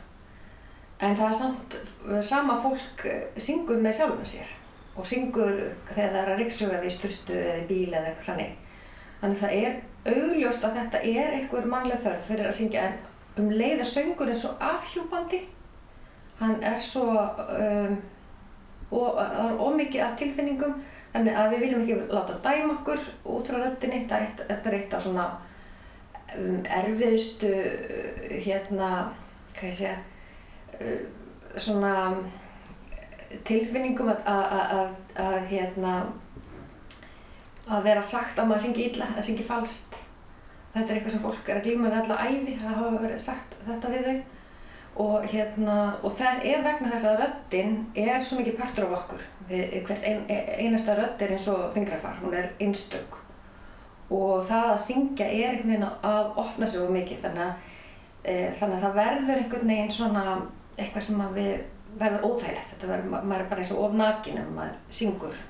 En 1.02 1.16
það 1.18 1.28
er 1.28 1.37
samt, 1.37 1.78
sama 2.22 2.55
fólk 2.62 3.07
eh, 3.11 3.24
syngur 3.42 3.81
með 3.83 3.96
sjálfum 3.98 4.26
sér 4.28 4.50
og 4.92 5.07
syngur 5.09 5.57
þegar 5.88 6.12
það 6.12 6.18
er 6.20 6.31
að 6.31 6.38
ryggsuga 6.38 6.81
við 6.83 6.94
sturtu 6.94 7.38
eða 7.38 7.64
bíl 7.66 7.88
eða 7.88 8.11
eitthvað 8.11 8.28
þannig. 8.28 8.52
Þannig 9.22 9.40
það 9.40 9.57
er 9.59 9.81
augljóst 10.12 10.66
að 10.66 10.78
þetta 10.78 11.00
er 11.11 11.37
einhver 11.38 11.68
mannleg 11.72 12.05
þörf 12.05 12.28
fyrir 12.28 12.50
að 12.50 12.57
syngja 12.59 12.87
en 12.87 13.42
um 13.42 13.50
leið 13.50 13.83
að 13.83 13.90
söngur 13.90 14.31
er 14.31 14.38
svo 14.38 14.52
afhjúpandi. 14.62 15.42
Hann 16.38 16.57
er 16.66 16.78
svo, 16.83 17.07
um, 17.57 17.98
og 18.90 19.18
það 19.18 19.44
er 19.46 19.62
ómikið 19.66 20.05
af 20.07 20.16
tilfinningum 20.20 20.74
þannig 21.12 21.38
að 21.38 21.55
við 21.55 21.64
viljum 21.64 21.83
ekki 21.83 21.96
láta 22.12 22.38
dæma 22.44 22.77
okkur 22.79 23.09
út 23.35 23.51
frá 23.51 23.59
eitt, 23.66 24.44
þetta 24.48 24.70
er 24.70 24.79
eitt 24.79 24.94
af 24.96 25.05
svona 25.05 25.27
um, 26.37 26.62
erfiðustu 26.81 27.51
uh, 27.53 28.38
hérna, 28.46 28.92
hvað 29.57 29.68
ég 29.68 29.79
segja, 29.83 29.96
uh, 30.81 31.03
svona 31.57 31.94
tilfinningum 33.48 34.12
að, 34.12 34.27
að, 34.29 34.42
að, 34.53 34.72
að, 34.77 35.27
að 35.27 35.38
hérna 35.53 35.94
að 37.70 37.85
vera 37.87 38.03
sagt 38.03 38.38
að 38.38 38.48
maður 38.51 38.64
syngi 38.66 38.87
illa 38.88 39.09
eða 39.12 39.25
syngi 39.27 39.46
falskt. 39.46 39.98
Þetta 40.72 40.88
er 40.88 40.96
eitthvað 40.96 41.14
sem 41.14 41.22
fólk 41.22 41.48
er 41.48 41.59
að 41.61 41.66
glíma 41.68 41.90
við 41.90 41.98
alla 42.01 42.22
æði, 42.27 42.55
það 42.61 42.79
hafa 42.79 43.03
verið 43.03 43.20
sagt 43.20 43.57
þetta 43.66 43.92
við 43.92 44.07
þau. 44.09 44.32
Og, 45.00 45.24
hérna, 45.24 45.94
og 46.05 46.12
það 46.18 46.42
er 46.44 46.64
vegna 46.66 46.90
þess 46.92 47.07
að 47.09 47.20
röddinn 47.22 47.76
er 47.96 48.18
svo 48.20 48.38
mikið 48.42 48.59
partur 48.59 48.85
af 48.90 48.96
okkur. 48.98 49.22
Við, 49.48 49.76
hvert 49.87 50.05
ein, 50.05 50.24
einasta 50.28 50.96
rödd 50.98 51.22
er 51.24 51.33
eins 51.33 51.46
og 51.48 51.70
fingrafar, 51.72 52.18
hún 52.20 52.35
er 52.37 52.50
einstök. 52.61 53.16
Og 54.12 54.42
það 54.50 54.66
að 54.74 54.83
syngja 54.85 55.28
er 55.33 55.55
einhvern 55.55 55.70
veginn 55.72 55.87
að 56.05 56.37
opna 56.44 56.66
sig 56.68 56.83
of 56.85 56.90
mikið, 56.92 57.22
þannig 57.24 57.46
að, 57.46 57.70
e, 58.24 58.35
þannig 58.61 58.76
að 58.76 58.85
það 58.85 58.98
verður 59.00 59.40
einhvern 59.40 59.72
veginn 59.72 59.94
svona 59.96 60.24
eitthvað 60.76 61.07
sem 61.09 61.24
við 61.38 61.55
verður 62.02 62.28
óþægilegt. 62.28 62.68
Þetta 62.74 62.92
verður, 62.92 63.09
ma- 63.14 63.22
maður 63.22 63.40
er 63.46 63.48
bara 63.55 63.64
eins 63.64 63.72
og 63.72 63.83
of 63.87 63.96
nakin 63.96 64.38
ef 64.42 64.52
maður 64.59 64.76
syngur. 65.00 65.40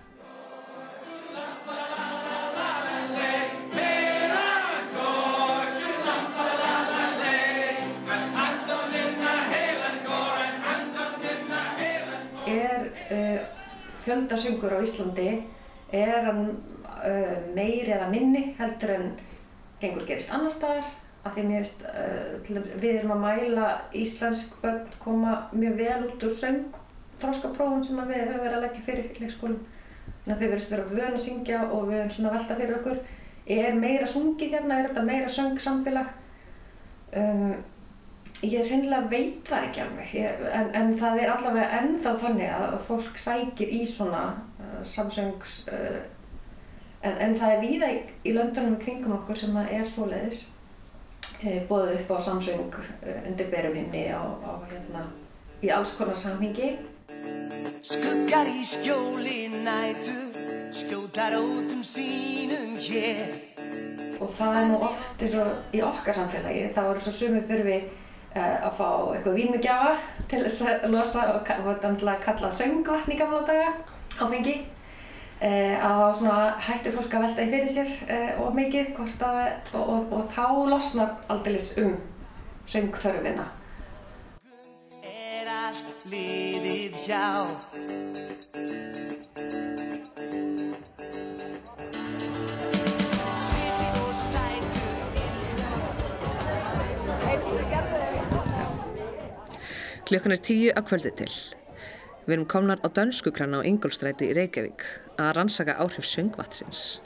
Fjöldasöngur 14.05 14.75
á 14.77 14.85
Íslandi 14.85 15.29
er 15.93 16.29
uh, 16.31 16.51
meiri 17.55 17.93
eða 17.93 18.11
minni 18.11 18.53
heldur 18.59 18.95
en 18.97 19.09
gengur 19.83 20.07
gerist 20.09 20.33
annar 20.35 20.55
staðar 20.55 20.87
af 21.23 21.35
því 21.35 21.43
að 21.43 21.51
mér 21.51 21.65
veist, 21.65 21.83
uh, 21.87 22.39
dæmis, 22.49 22.71
við 22.83 23.01
erum 23.01 23.17
að 23.17 23.25
mæla 23.27 23.67
íslensk 23.99 24.57
börn 24.63 24.87
koma 25.03 25.37
mjög 25.53 25.77
vel 25.83 25.99
út 26.09 26.27
úr 26.29 26.39
söng 26.39 26.79
þróskaprófum 27.23 27.83
sem 27.87 28.01
að 28.03 28.15
við 28.15 28.25
höfum 28.27 28.43
verið 28.43 28.57
að 28.57 28.65
leggja 28.67 28.87
fyrir 28.87 29.11
í 29.11 29.23
leikskólum. 29.23 29.61
Þannig 30.23 30.33
að 30.35 30.41
þau 30.41 30.49
verðist 30.53 30.73
vera 30.73 30.87
vön 30.91 31.13
að 31.13 31.23
syngja 31.23 31.61
og 31.69 31.85
við 31.89 32.01
höfum 32.01 32.15
svona 32.17 32.31
að 32.31 32.39
velta 32.39 32.57
fyrir 32.59 32.79
okkur. 32.79 32.99
Er 33.53 33.79
meira 33.79 34.09
sungið 34.11 34.57
hérna, 34.57 34.79
er 34.79 34.89
þetta 34.89 35.05
meira 35.07 35.31
söng 35.31 35.61
samfélag 35.63 36.11
um, 37.19 37.55
Ég 38.43 38.67
hreinlega 38.67 39.07
veit 39.07 39.45
það 39.47 39.65
ekki 39.69 39.83
alveg, 39.85 40.15
ég, 40.19 40.41
en, 40.51 40.71
en 40.75 40.89
það 40.99 41.21
er 41.23 41.31
allavega 41.31 41.77
ennþá 41.79 42.15
þannig 42.19 42.49
að 42.51 42.73
fólk 42.89 43.21
sækir 43.23 43.71
í 43.71 43.85
svona 43.87 44.23
uh, 44.59 44.81
samsöngs, 44.83 45.61
uh, 45.71 46.01
en, 47.07 47.21
en 47.29 47.37
það 47.39 47.55
er 47.55 47.63
víða 47.63 47.93
í, 47.95 48.01
í 48.27 48.35
löndunum 48.35 48.75
í 48.75 48.81
kringum 48.83 49.15
okkur 49.21 49.39
sem 49.39 49.61
er 49.63 49.87
svoleiðis, 49.87 50.41
uh, 51.37 51.61
bóðið 51.71 52.01
upp 52.01 52.11
á 52.11 52.19
samsöng 52.27 52.81
uh, 52.83 53.23
undir 53.31 53.53
berum 53.55 53.79
himni 53.79 54.09
á, 54.11 54.27
á 54.27 54.53
hérna, 54.73 55.07
í 55.63 55.71
alls 55.71 55.95
konar 56.01 56.19
samhengi. 56.19 56.75
Skuggar 57.87 58.51
í 58.51 58.67
skjóli 58.67 59.39
nætu 59.63 60.19
skjótar 60.75 61.39
út 61.39 61.71
um 61.77 61.83
sínum 61.85 62.79
hér 62.81 63.39
Og 64.23 64.31
það 64.31 64.57
er 64.59 64.69
nú 64.71 64.77
oft 64.87 65.23
eins 65.23 65.35
og 65.39 65.75
í 65.75 65.81
okkar 65.83 66.15
samfélagi, 66.17 66.71
þá 66.75 66.83
eru 66.85 67.03
svo 67.03 67.13
sumir 67.17 67.45
þurfi 67.49 67.83
að 68.41 68.77
fá 68.79 68.89
eitthvað 69.13 69.39
vínmugjafa 69.39 69.95
til 70.31 70.43
þess 70.45 70.69
að 70.69 70.87
losa 70.95 71.25
og 71.35 71.43
kalla 72.25 72.53
söngvatn 72.57 73.13
í 73.13 73.19
gamla 73.19 73.43
daga 73.49 73.73
áfengi. 74.21 74.61
Uh, 75.43 75.75
að 75.83 76.01
þá 76.21 76.61
hættir 76.63 76.95
fólk 76.95 77.15
að 77.19 77.25
velta 77.25 77.43
í 77.43 77.51
fyrir 77.51 77.73
sér 77.75 77.89
uh, 78.07 78.45
of 78.45 78.55
mikið 78.55 78.93
að, 78.95 79.41
og, 79.75 79.81
og, 79.83 80.13
og 80.15 80.29
þá 80.31 80.47
losnar 80.71 81.17
aldeilis 81.35 81.73
um 81.83 81.97
söngþörfina. 82.71 83.49
er 85.03 85.51
allt 85.51 86.07
liðið 86.13 87.03
hjá 87.09 87.27
Klukkan 100.13 100.35
er 100.35 100.41
tíu 100.45 100.73
að 100.77 100.87
kvöldi 100.91 101.11
til. 101.23 101.33
Við 102.27 102.35
erum 102.37 102.49
komnar 102.51 102.83
á 102.85 102.89
dönskukranna 102.93 103.63
á 103.63 103.67
Ingolstræti 103.67 104.29
í 104.29 104.35
Reykjavík 104.37 104.85
að 105.17 105.31
rannsaka 105.39 105.79
áhrif 105.81 106.05
söngvatsins. 106.05 107.01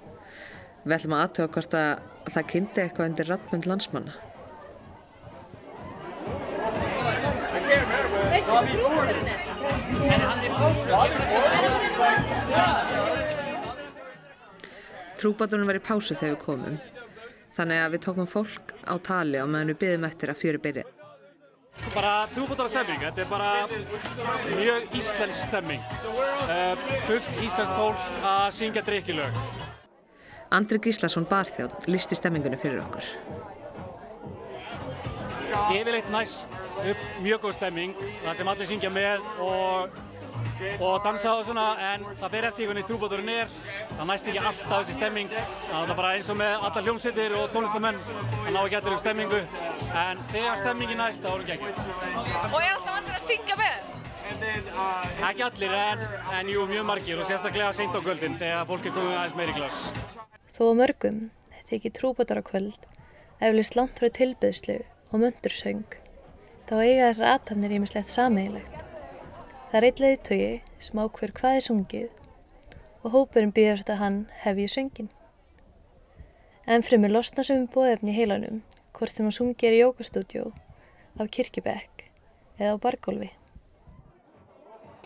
Við 0.85 0.97
ætlum 0.97 1.15
að 1.17 1.23
aðtöga 1.27 1.53
hvort 1.55 1.77
að 1.79 2.33
það 2.35 2.49
kynnti 2.53 2.83
eitthvað 2.83 3.09
undir 3.11 3.31
rattmönd 3.31 3.69
landsmanna. 3.71 4.15
Trúbátunum 15.17 15.71
var 15.71 15.79
í 15.79 15.87
pásu 15.87 16.15
þegar 16.19 16.35
við 16.35 16.43
komum, 16.43 16.77
þannig 17.57 17.83
að 17.83 17.97
við 17.97 18.05
tókum 18.07 18.29
fólk 18.31 18.77
á 18.85 18.95
tali 19.01 19.40
á 19.40 19.47
meðan 19.49 19.73
við 19.73 19.81
byggðum 19.83 20.07
eftir 20.11 20.33
að 20.33 20.40
fjöri 20.42 20.62
byrja. 20.66 20.85
Bara 21.92 22.12
trúbótara 22.33 22.73
stemming, 22.73 23.03
þetta 23.05 23.23
er 23.23 23.29
bara 23.29 23.51
mjög 24.57 24.95
íslensk 24.97 25.42
stemming. 25.49 25.83
Uh, 26.49 26.87
fullt 27.09 27.42
íslenskt 27.45 27.75
fólk 27.77 28.07
að 28.25 28.47
syngja 28.57 28.85
drikkilög. 28.87 29.40
Andri 30.57 30.79
Gíslason 30.79 31.27
barþjótt 31.29 31.88
lísti 31.90 32.16
stemmingunni 32.16 32.59
fyrir 32.61 32.81
okkur. 32.85 33.05
Yfirleitt 35.75 36.09
næst 36.12 36.53
upp 36.77 37.05
mjög 37.25 37.47
góð 37.47 37.57
stemming, 37.59 37.97
það 38.25 38.38
sem 38.38 38.51
allir 38.53 38.71
syngja 38.71 38.90
með 38.92 39.27
og, 39.42 39.97
og 40.81 41.05
dansa 41.05 41.33
og 41.38 41.44
svona, 41.49 41.66
en 41.92 42.07
það 42.20 42.35
fer 42.35 42.46
eftir 42.51 42.70
hvernig 42.70 42.87
trúbóturinn 42.88 43.33
er. 43.33 43.53
Það 43.96 44.09
næst 44.11 44.31
ekki 44.31 44.42
alltaf 44.42 44.72
þessi 44.72 44.96
stemming, 44.99 45.35
það 45.66 45.92
er 45.92 46.01
bara 46.01 46.14
eins 46.16 46.31
og 46.33 46.40
með 46.40 46.66
alla 46.68 46.85
hljómsveitir 46.87 47.37
og 47.40 47.53
tónlistamenn, 47.55 48.01
það 48.09 48.51
ná 48.57 48.61
ekki 48.62 48.81
allir 48.81 48.96
um 48.96 49.03
stemmingu, 49.05 49.42
en 50.07 50.25
þegar 50.33 50.62
stemmingin 50.62 51.01
næst, 51.03 51.22
þá 51.22 51.31
er 51.31 51.37
hún 51.37 51.46
gegn. 51.51 51.68
Og 52.53 52.59
er 52.61 52.72
alltaf 52.72 52.99
allir 53.01 53.18
að 53.20 53.29
syngja 53.31 53.61
með? 53.61 53.92
Ekki 54.27 55.46
allir, 55.46 55.75
en, 55.79 56.05
en 56.35 56.51
jú, 56.51 56.66
mjög 56.70 56.88
margir 56.88 57.20
og 57.22 57.29
sérstaklega 57.29 57.72
seint 57.77 57.94
á 57.94 58.01
kvöldin 58.03 58.38
þegar 58.40 58.66
fólk 58.68 58.88
er 58.88 58.96
komið 58.96 59.18
aðeins 59.20 59.38
meiri 59.38 59.55
glas. 59.57 59.83
Þó 60.51 60.62
að 60.70 60.79
mörgum 60.81 61.20
þykir 61.70 61.94
trúbótarakvöld 62.01 62.88
eflust 63.46 63.77
langt 63.79 64.01
frá 64.01 64.11
tilbyðslu 64.18 64.81
og 65.12 65.22
möndursöng 65.22 65.87
þá 66.66 66.75
eiga 66.83 67.11
þessar 67.11 67.33
aðtafnir 67.37 67.77
ímislegt 67.79 68.11
sameigilegt. 68.11 68.86
Það 69.67 69.77
er 69.81 69.85
eitt 69.89 70.01
leiðtögi 70.03 70.51
sem 70.87 70.99
ákver 71.03 71.33
hvað 71.35 71.57
er 71.59 71.65
sungið 71.65 72.75
og 73.03 73.15
hópurinn 73.15 73.55
býður 73.55 73.83
að 73.91 73.99
hann 73.99 74.19
hefji 74.45 74.67
söngin. 74.71 75.09
En 76.71 76.85
fremur 76.87 77.11
losna 77.11 77.43
sem 77.47 77.65
bóðefni 77.75 78.15
í 78.15 78.17
heilanum 78.17 78.61
hvort 78.95 79.13
sem 79.13 79.27
hann 79.27 79.35
sungir 79.35 79.75
í 79.75 79.81
jókastúdjó, 79.83 80.53
á 81.19 81.23
kirkjubekk 81.27 82.07
eða 82.61 82.79
á 82.79 82.83
bargólfi. 82.85 83.33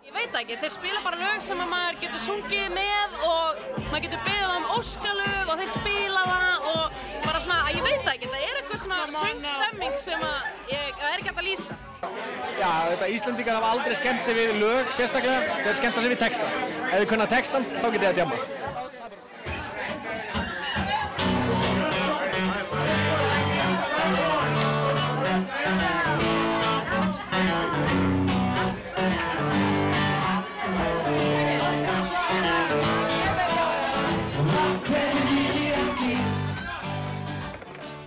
Ég 0.05 0.13
veit 0.13 0.37
ekki, 0.43 0.61
þeir 0.61 0.75
spila 0.77 1.01
bara 1.07 1.23
lög 1.23 1.43
sem 1.49 1.65
að 1.65 1.73
maður 1.73 2.01
getur 2.05 2.25
sungið 2.27 2.69
með 2.77 3.19
og 3.31 3.65
maður 3.89 4.07
getur 4.07 4.25
beðið 4.29 4.55
um 4.59 4.71
óskalög 4.77 5.53
og 5.55 5.61
þeir 5.63 5.73
spila 5.73 6.25
það 6.29 6.71
og 6.75 7.20
svona, 7.51 7.67
að 7.67 7.77
ég 7.77 7.87
veit 7.87 8.03
það 8.05 8.13
ekki, 8.15 8.31
það 8.31 8.45
er 8.47 8.59
eitthvað 8.61 8.83
svona 8.85 8.99
söngstemming 9.17 9.99
sem 10.01 10.25
að 10.27 10.71
ég, 10.71 10.95
það 11.01 11.11
er 11.11 11.19
ekki 11.19 11.31
hægt 11.31 11.43
að 11.43 11.49
lýsa. 11.49 11.79
Já, 12.61 12.73
þetta 12.91 13.11
Íslandingar 13.17 13.59
hafa 13.59 13.73
aldrei 13.75 13.99
skemmt 13.99 14.25
sig 14.27 14.39
við 14.39 14.57
lög 14.61 14.95
sérstaklega, 14.95 15.61
þeir 15.65 15.79
skemmta 15.81 16.05
sig 16.05 16.15
við 16.15 16.23
texta. 16.25 16.51
Ef 16.87 16.97
þið 16.97 17.09
kunna 17.15 17.31
textan, 17.31 17.71
þá 17.77 17.87
getið 17.89 18.03
þið 18.05 18.11
að 18.11 18.19
djama. 18.21 19.00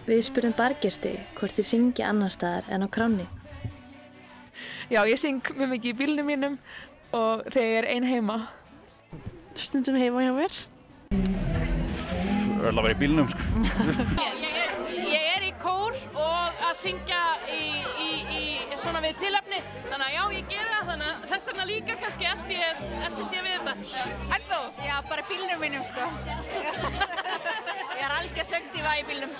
Við 0.03 0.19
spurðum 0.27 0.53
bargesti 0.57 1.13
hvort 1.37 1.55
þið 1.55 1.67
syngja 1.69 2.09
annar 2.11 2.31
staðar 2.33 2.65
en 2.75 2.83
á 2.83 2.87
kránni. 2.91 3.27
Já, 4.91 4.99
ég 5.07 5.15
syng 5.21 5.39
mjög 5.55 5.69
mikið 5.71 5.93
í 5.93 5.97
bílnum 6.01 6.27
mínum 6.27 6.57
og 7.15 7.45
þegar 7.53 7.69
ég 7.69 7.77
er 7.79 7.87
ein 7.93 8.07
heima. 8.09 8.37
Stundum 9.55 9.95
heima 9.95 10.25
hjá 10.25 10.33
mér. 10.35 10.59
Öll 12.63 12.75
að 12.75 12.83
vera 12.83 12.93
í 12.93 12.99
bílnum, 12.99 13.31
sko. 13.31 13.47
Ég, 13.63 14.43
ég, 14.43 14.59
er, 14.65 14.75
ég 15.07 15.29
er 15.37 15.47
í 15.47 15.53
kór 15.63 15.95
og 16.11 16.63
að 16.67 16.75
syngja 16.79 17.23
tilefni, 19.19 19.59
þannig 19.89 20.05
að 20.07 20.13
já, 20.15 20.23
ég 20.37 20.49
ger 20.51 20.69
það, 20.69 20.83
þannig 20.89 21.09
að 21.09 21.25
þess 21.31 21.49
vegna 21.49 21.65
líka 21.69 21.97
kannski 22.01 22.29
eftir 22.29 22.59
ég, 22.59 22.83
eftir 23.07 23.37
ég 23.37 23.47
við 23.47 23.55
þetta. 23.57 23.73
En 24.37 24.47
þú? 24.49 24.61
Já, 24.87 24.93
bara 25.09 25.23
í 25.23 25.27
bílnum 25.31 25.63
mínum, 25.63 25.85
sko. 25.89 26.07
ég 27.97 28.03
er 28.07 28.15
algjör 28.19 28.49
söngdífa 28.49 28.95
í 28.99 29.05
bílnum. 29.09 29.35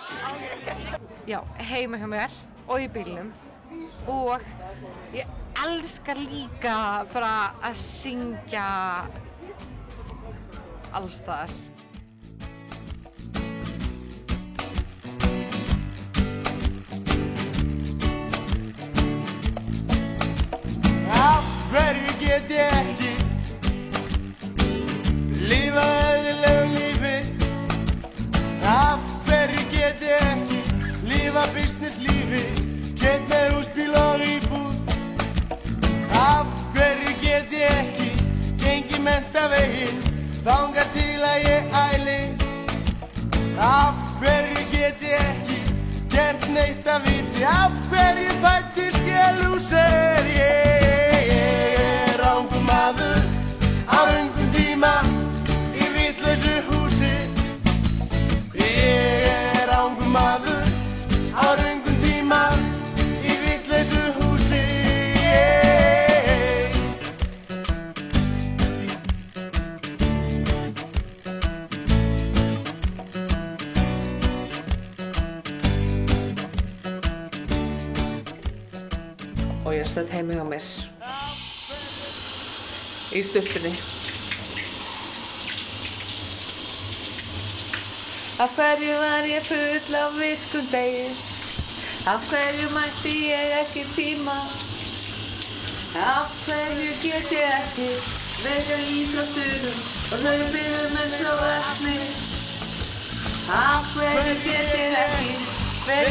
Já, 1.30 1.40
heima 1.72 2.02
hjá 2.02 2.08
mér 2.16 2.38
og 2.68 2.84
í 2.84 2.90
bílnum 2.94 3.34
og 4.12 4.44
ég 5.16 5.30
elskar 5.64 6.20
líka 6.20 6.78
bara 7.14 7.34
að 7.64 7.78
syngja 7.82 8.66
allstaðar. 10.94 11.73
Af 21.24 21.44
hverju 21.72 22.14
get 22.20 22.52
ég 22.52 22.74
ekki 30.32 30.60
Lífað 31.10 31.50
business 31.56 31.98
lífi? 32.00 32.44
Get 33.00 33.22
með 33.28 33.48
húsbíl 33.56 33.73
virkum 90.20 90.66
degi? 90.72 91.08
Af 92.08 92.20
hverju 92.30 92.68
mætti 92.76 93.14
ég 93.32 93.52
ekki 93.62 93.84
tíma? 93.96 94.38
Af 95.96 96.30
hverju 96.46 96.92
get 97.04 97.32
ég 97.32 97.48
ekki 97.60 97.90
verið 98.44 98.82
íþrótturum 98.98 99.80
og 100.12 100.18
hlaupið 100.24 100.74
eins 101.02 101.20
og 101.32 101.38
vesni? 101.44 101.98
Af 103.60 103.84
hverju 103.96 104.36
get 104.46 104.74
ég 104.80 104.98
ekki 105.06 105.32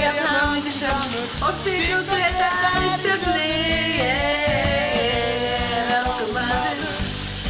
að 0.09 0.19
hamingi 0.27 0.73
sjálf 0.79 1.45
og 1.49 1.55
og 1.99 2.05
gleta 2.09 2.49
í 2.79 2.95
stjórni? 2.97 3.51
Ég 3.99 5.45
er 5.51 5.93
okkur 6.01 6.31
maður 6.39 6.81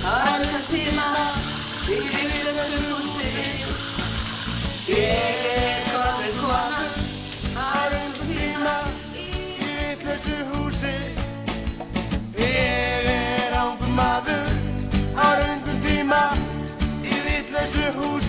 á 0.02 0.14
þessum 0.42 0.64
tíma 0.72 1.08
í 1.86 2.02
lífið 2.02 2.52
þessu 2.58 2.78
húsi. 2.90 3.28
Ég 4.92 5.41
who 17.90 18.21